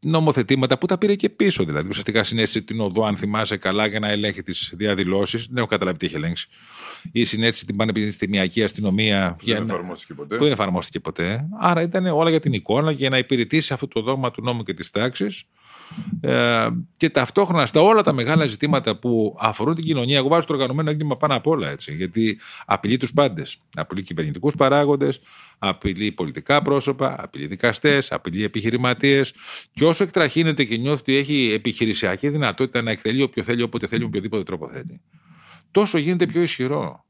νομοθετήματα 0.04 0.78
που 0.78 0.86
τα 0.86 0.98
πήρε 0.98 1.14
και 1.14 1.28
πίσω. 1.28 1.64
Δηλαδή, 1.64 1.88
ουσιαστικά 1.88 2.24
συνέστησε 2.24 2.64
την 2.64 2.80
οδό, 2.80 3.04
αν 3.04 3.16
θυμάσαι 3.16 3.56
καλά, 3.56 3.86
για 3.86 4.00
να 4.00 4.08
ελέγχει 4.08 4.42
τις 4.42 4.72
διαδηλώσεις. 4.76 5.46
Δεν 5.46 5.56
έχω 5.56 5.66
καταλάβει 5.66 5.98
τι 5.98 6.06
έχει 6.06 6.14
ελέγξει. 6.14 6.48
Ή 7.12 7.24
συνέστησε 7.24 7.64
την 7.64 7.76
πανεπιστημιακή 7.76 8.62
αστυνομία. 8.62 9.36
Που 9.38 9.46
δεν 9.46 9.62
εφαρμόστηκε 9.62 10.14
ποτέ. 10.14 10.36
Που 10.36 10.42
δεν 10.42 10.52
εφαρμόστηκε 10.52 11.00
ποτέ. 11.00 11.48
Άρα 11.60 11.82
ήταν 11.82 12.06
όλα 12.06 12.30
για 12.30 12.40
την 12.40 12.52
εικόνα 12.52 12.90
για 12.90 13.10
να 13.10 13.18
υπηρετήσει 13.18 13.72
αυτό 13.72 13.88
το 13.88 14.00
δόγμα 14.00 14.30
του 14.30 14.42
νόμου 14.42 14.62
και 14.62 14.74
της 14.74 14.90
τάξης 14.90 15.44
ε, 16.20 16.68
και 16.96 17.10
ταυτόχρονα 17.10 17.66
στα 17.66 17.80
όλα 17.80 18.02
τα 18.02 18.12
μεγάλα 18.12 18.46
ζητήματα 18.46 18.96
που 18.96 19.36
αφορούν 19.40 19.74
την 19.74 19.84
κοινωνία, 19.84 20.16
εγώ 20.16 20.28
βάζω 20.28 20.46
το 20.46 20.52
οργανωμένο 20.52 20.90
έγκλημα 20.90 21.16
πάνω 21.16 21.36
απ' 21.36 21.46
όλα. 21.46 21.70
Έτσι, 21.70 21.94
γιατί 21.94 22.40
απειλεί 22.66 22.96
τους 22.96 23.12
πάντες. 23.12 23.58
Απειλεί 23.74 24.02
κυβερνητικούς 24.02 24.54
παράγοντες, 24.54 25.20
απειλεί 25.58 26.12
πολιτικά 26.12 26.62
πρόσωπα, 26.62 27.16
απειλεί 27.18 27.46
δικαστές, 27.46 28.12
απειλεί 28.12 28.44
επιχειρηματίες. 28.44 29.34
Και 29.72 29.84
όσο 29.84 30.04
εκτραχύνεται 30.04 30.64
και 30.64 30.76
νιώθει 30.76 31.00
ότι 31.00 31.16
έχει 31.16 31.52
επιχειρησιακή 31.54 32.28
δυνατότητα 32.28 32.82
να 32.82 32.90
εκτελεί 32.90 33.22
όποιο 33.22 33.42
θέλει, 33.42 33.62
όποτε 33.62 33.86
θέλει, 33.86 34.00
με 34.00 34.06
οποιοδήποτε 34.06 34.42
τρόπο 34.42 34.68
θέλει, 34.68 35.00
τόσο 35.70 35.98
γίνεται 35.98 36.26
πιο 36.26 36.42
ισχυρό. 36.42 37.04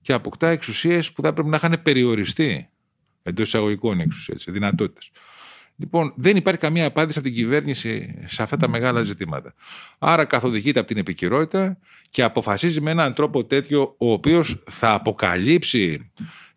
Και 0.00 0.12
αποκτά 0.12 0.48
εξουσίες 0.48 1.12
που 1.12 1.22
θα 1.22 1.28
έπρεπε 1.28 1.48
να 1.48 1.56
είχαν 1.56 1.80
περιοριστεί 1.82 2.68
εντός 3.22 3.46
εισαγωγικών 3.46 4.00
εξουσίες, 4.00 4.44
δυνατότητες. 4.48 5.10
Λοιπόν, 5.76 6.12
δεν 6.16 6.36
υπάρχει 6.36 6.60
καμία 6.60 6.86
απάντηση 6.86 7.18
από 7.18 7.26
την 7.28 7.36
κυβέρνηση 7.36 8.14
σε 8.24 8.42
αυτά 8.42 8.56
τα 8.56 8.68
μεγάλα 8.68 9.02
ζητήματα. 9.02 9.54
Άρα 9.98 10.24
καθοδηγείται 10.24 10.78
από 10.78 10.88
την 10.88 10.96
επικυρότητα 10.96 11.78
και 12.10 12.22
αποφασίζει 12.22 12.80
με 12.80 12.90
έναν 12.90 13.14
τρόπο 13.14 13.44
τέτοιο 13.44 13.94
ο 13.98 14.12
οποίος 14.12 14.62
θα 14.66 14.92
αποκαλύψει 14.92 16.10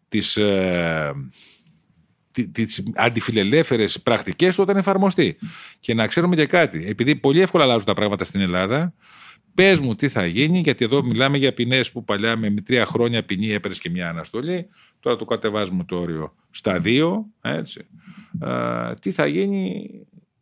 τις, 0.10 0.38
ε, 0.38 1.12
τις 2.52 2.84
αντιφιλελεύθερες 2.96 4.02
πρακτικές 4.02 4.58
όταν 4.58 4.78
εφαρμοστεί. 4.78 5.38
Και 5.80 5.94
να 5.94 6.08
ξέρουμε 6.08 6.36
και 6.36 6.46
κάτι, 6.46 6.86
επειδή 6.88 7.16
πολύ 7.16 7.40
εύκολα 7.40 7.64
αλλάζουν 7.64 7.86
τα 7.86 7.94
πράγματα 7.94 8.24
στην 8.24 8.42
Ελλάδα, 8.42 8.94
πες 9.54 9.80
μου 9.80 9.96
τι 9.96 10.10
θα 10.10 10.26
γίνει, 10.26 10.60
γιατί 10.60 10.86
εδώ 10.86 11.04
μιλάμε 11.04 11.38
για 11.38 11.54
ποινές 11.54 11.92
που 11.92 12.04
παλιά 12.04 12.38
με 12.38 12.50
τρία 12.50 12.86
χρόνια 12.86 13.24
ποινή 13.24 13.50
έπαιρνες 13.50 13.80
και 13.80 13.90
μια 13.90 14.10
αναστολή. 14.10 14.68
Τώρα 15.00 15.16
το 15.18 15.26
κατεβάζουμε 15.26 15.84
το 15.84 16.00
όριο 16.00 16.36
στα 16.52 16.80
δύο. 16.80 17.26
Έτσι. 17.42 17.88
Τι 19.00 19.12
θα 19.12 19.26
γίνει 19.26 19.90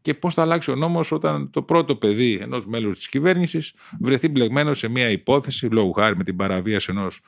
και 0.01 0.13
πώς 0.13 0.33
θα 0.33 0.41
αλλάξει 0.41 0.71
ο 0.71 0.75
νόμος 0.75 1.11
όταν 1.11 1.49
το 1.49 1.61
πρώτο 1.61 1.95
παιδί 1.95 2.39
ενός 2.41 2.65
μέλους 2.65 2.97
της 2.97 3.07
κυβέρνησης 3.07 3.73
βρεθεί 3.99 4.29
μπλεγμένος 4.29 4.79
σε 4.79 4.87
μια 4.87 5.09
υπόθεση 5.09 5.65
λόγω 5.65 5.91
χάρη 5.91 6.17
με 6.17 6.23
την 6.23 6.35
παραβίαση 6.35 6.91
ενός 6.91 7.21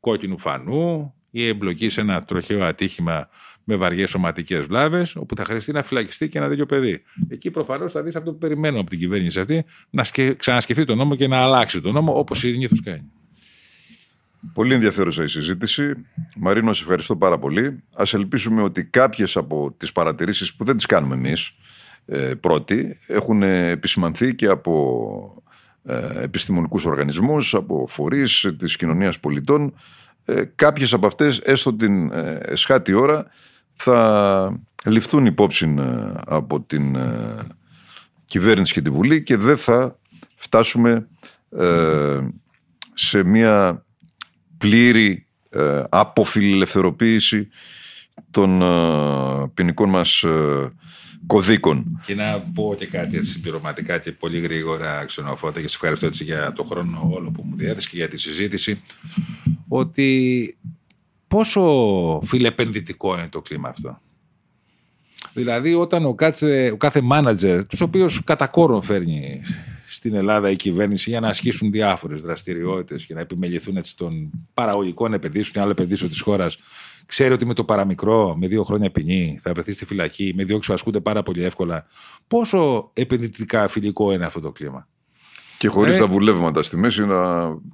κόκκινου 0.00 0.38
φανού 0.38 1.14
ή 1.30 1.46
εμπλοκή 1.46 1.88
σε 1.88 2.00
ένα 2.00 2.24
τροχαίο 2.24 2.64
ατύχημα 2.64 3.28
με 3.64 3.76
βαριές 3.76 4.10
σωματικές 4.10 4.66
βλάβες, 4.66 5.16
όπου 5.16 5.36
θα 5.36 5.44
χρειαστεί 5.44 5.72
να 5.72 5.82
φυλακιστεί 5.82 6.28
και 6.28 6.38
ένα 6.38 6.48
τέτοιο 6.48 6.66
παιδί. 6.66 7.02
Εκεί 7.28 7.50
προφανώς 7.50 7.92
θα 7.92 8.02
δεις 8.02 8.16
αυτό 8.16 8.32
που 8.32 8.38
περιμένω 8.38 8.80
από 8.80 8.90
την 8.90 8.98
κυβέρνηση 8.98 9.40
αυτή, 9.40 9.64
να 9.90 10.04
ξανασκεφτεί 10.36 10.84
τον 10.84 10.96
νόμο 10.96 11.14
και 11.14 11.28
να 11.28 11.36
αλλάξει 11.36 11.80
τον 11.80 11.92
νόμο 11.92 12.18
όπως 12.18 12.38
συνήθως 12.38 12.82
κάνει. 12.82 13.10
Πολύ 14.52 14.74
ενδιαφέρουσα 14.74 15.22
η 15.22 15.26
συζήτηση. 15.26 15.92
Μαρίνο, 16.36 16.72
σε 16.72 16.82
ευχαριστώ 16.82 17.16
πάρα 17.16 17.38
πολύ. 17.38 17.66
Α 17.92 18.04
ελπίσουμε 18.12 18.62
ότι 18.62 18.84
κάποιες 18.84 19.36
από 19.36 19.74
τις 19.76 19.92
παρατηρήσεις 19.92 20.54
που 20.54 20.64
δεν 20.64 20.76
τις 20.76 20.86
κάνουμε 20.86 21.14
εμείς 21.14 21.52
ε, 22.06 22.34
πρώτοι 22.34 22.98
έχουν 23.06 23.42
επισημανθεί 23.42 24.34
και 24.34 24.46
από 24.46 25.42
ε, 25.84 26.22
επιστημονικούς 26.22 26.84
οργανισμούς, 26.84 27.54
από 27.54 27.86
φορείς 27.88 28.54
της 28.58 28.76
κοινωνίας 28.76 29.20
πολιτών. 29.20 29.74
Ε, 30.24 30.42
κάποιες 30.54 30.92
από 30.92 31.06
αυτές, 31.06 31.40
έστω 31.44 31.74
την 31.74 32.12
ε, 32.12 32.38
εσχάτη 32.42 32.92
ώρα, 32.92 33.26
θα 33.72 34.60
ληφθούν 34.84 35.26
υπόψη 35.26 35.74
ε, 35.78 36.12
από 36.26 36.60
την 36.60 36.94
ε, 36.94 37.36
κυβέρνηση 38.26 38.72
και 38.72 38.82
τη 38.82 38.90
Βουλή 38.90 39.22
και 39.22 39.36
δεν 39.36 39.56
θα 39.56 39.98
φτάσουμε 40.34 41.08
σε 42.94 43.22
μια 43.22 43.85
πλήρη 44.58 45.26
ε, 45.50 45.82
αποφιλελευθεροποίηση 45.88 47.48
των 48.30 48.62
ε, 48.62 49.50
ποινικών 49.54 49.88
μας 49.88 50.22
ε, 50.22 50.72
κωδίκων. 51.26 52.02
Και 52.06 52.14
να 52.14 52.40
πω 52.40 52.74
και 52.78 52.86
κάτι 52.86 53.16
έτσι 53.16 53.30
συμπληρωματικά 53.30 53.98
και 53.98 54.12
πολύ 54.12 54.40
γρήγορα 54.40 55.04
ξενοφώτα 55.04 55.60
και 55.60 55.68
σε 55.68 55.74
ευχαριστώ 55.74 56.06
έτσι 56.06 56.24
για 56.24 56.52
το 56.52 56.64
χρόνο 56.64 57.10
όλο 57.12 57.30
που 57.30 57.42
μου 57.44 57.56
διέθεσε 57.56 57.88
και 57.88 57.96
για 57.96 58.08
τη 58.08 58.18
συζήτηση 58.18 58.82
ότι 59.68 60.56
πόσο 61.28 62.20
φιλεπενδυτικό 62.24 63.14
είναι 63.18 63.28
το 63.28 63.40
κλίμα 63.42 63.68
αυτό. 63.68 64.00
Δηλαδή 65.32 65.74
όταν 65.74 66.04
ο, 66.04 66.14
κάτσε, 66.14 66.70
ο 66.72 66.76
κάθε 66.76 67.00
μάνατζερ, 67.00 67.66
τους 67.66 67.80
οποίους 67.80 68.24
κατά 68.24 68.46
κόρον 68.46 68.82
φέρνει 68.82 69.42
στην 69.88 70.14
Ελλάδα 70.14 70.50
η 70.50 70.56
κυβέρνηση 70.56 71.10
για 71.10 71.20
να 71.20 71.28
ασκήσουν 71.28 71.70
διάφορες 71.70 72.22
δραστηριότητες 72.22 73.06
και 73.06 73.14
να 73.14 73.20
επιμεληθούν 73.20 73.76
έτσι 73.76 73.96
των 73.96 74.30
παραγωγικών 74.54 75.12
επενδύσεων 75.12 75.52
και 75.52 75.58
άλλων 75.58 75.70
επενδύσεων 75.70 76.10
της 76.10 76.20
χώρας, 76.20 76.58
ξέρει 77.06 77.32
ότι 77.32 77.46
με 77.46 77.54
το 77.54 77.64
παραμικρό, 77.64 78.36
με 78.36 78.46
δύο 78.46 78.64
χρόνια 78.64 78.90
ποινή, 78.90 79.38
θα 79.42 79.52
βρεθεί 79.52 79.72
στη 79.72 79.84
φυλακή, 79.86 80.32
με 80.36 80.44
διώξεις 80.44 80.74
ασκούνται 80.74 81.00
πάρα 81.00 81.22
πολύ 81.22 81.44
εύκολα. 81.44 81.86
Πόσο 82.28 82.90
επενδυτικά 82.92 83.68
φιλικό 83.68 84.12
είναι 84.12 84.24
αυτό 84.24 84.40
το 84.40 84.52
κλίμα; 84.52 84.88
Και 85.58 85.68
χωρίς 85.68 85.96
ε, 85.96 85.98
τα 85.98 86.06
βουλεύματα 86.06 86.62
στη 86.62 86.76
μέση 86.76 87.04
να 87.04 87.16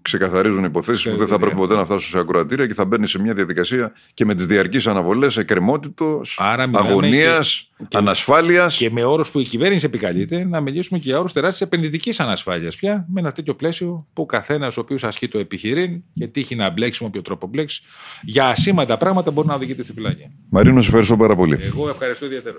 ξεκαθαρίζουν 0.03 0.65
υποθέσεις 0.65 1.11
που 1.11 1.17
δεν 1.17 1.27
θα 1.27 1.39
πρέπει 1.39 1.57
ποτέ 1.57 1.75
να 1.75 1.85
φτάσουν 1.85 2.11
σε 2.11 2.19
ακροατήρια 2.19 2.67
και 2.67 2.75
θα 2.75 2.85
μπαίνει 2.85 3.09
σε 3.09 3.21
μια 3.21 3.35
διαδικασία 3.35 3.93
και 4.15 4.25
με 4.25 4.35
τις 4.35 4.47
διαρκείς 4.47 4.87
αναβολές 4.87 5.37
εκκρεμότητος, 5.37 6.39
αγωνίας, 6.73 7.71
ανασφάλειας. 7.93 8.77
Και 8.77 8.91
με 8.91 9.05
όρους 9.05 9.31
που 9.31 9.39
η 9.39 9.45
κυβέρνηση 9.45 9.87
επικαλείται, 9.87 10.45
να 10.45 10.61
μιλήσουμε 10.61 10.99
και 10.99 11.09
για 11.09 11.19
όρους 11.19 11.33
τεράστια 11.33 11.67
επενδυτικής 11.67 12.21
ανασφάλειας 12.21 12.77
πια, 12.77 13.07
με 13.13 13.21
ένα 13.21 13.33
τέτοιο 13.33 13.55
πλαίσιο 13.55 14.07
που 14.13 14.23
ο 14.23 14.27
καθένας 14.27 14.77
ο 14.77 14.81
οποίος 14.81 15.05
ασκεί 15.05 15.29
το 15.29 15.39
επιχειρήν 15.39 16.03
και 16.15 16.27
τύχει 16.27 16.55
να 16.55 16.71
μπλέξει 16.71 17.03
με 17.03 17.09
όποιο 17.09 17.23
τρόπο 17.23 17.47
μπλέξει, 17.47 17.83
για 18.23 18.47
ασήμαντα 18.47 18.97
πράγματα 18.97 19.31
μπορεί 19.31 19.49
να 19.49 19.55
οδηγείται 19.55 19.83
στη 19.83 19.93
φυλακή. 19.93 20.31
Μαρίνο, 20.49 20.79
ευχαριστώ 20.79 21.17
πάρα 21.17 21.37
πολύ. 21.37 21.59
Εγώ 21.63 21.89
ευχαριστώ 21.89 22.25
ιδιαίτερα. 22.25 22.59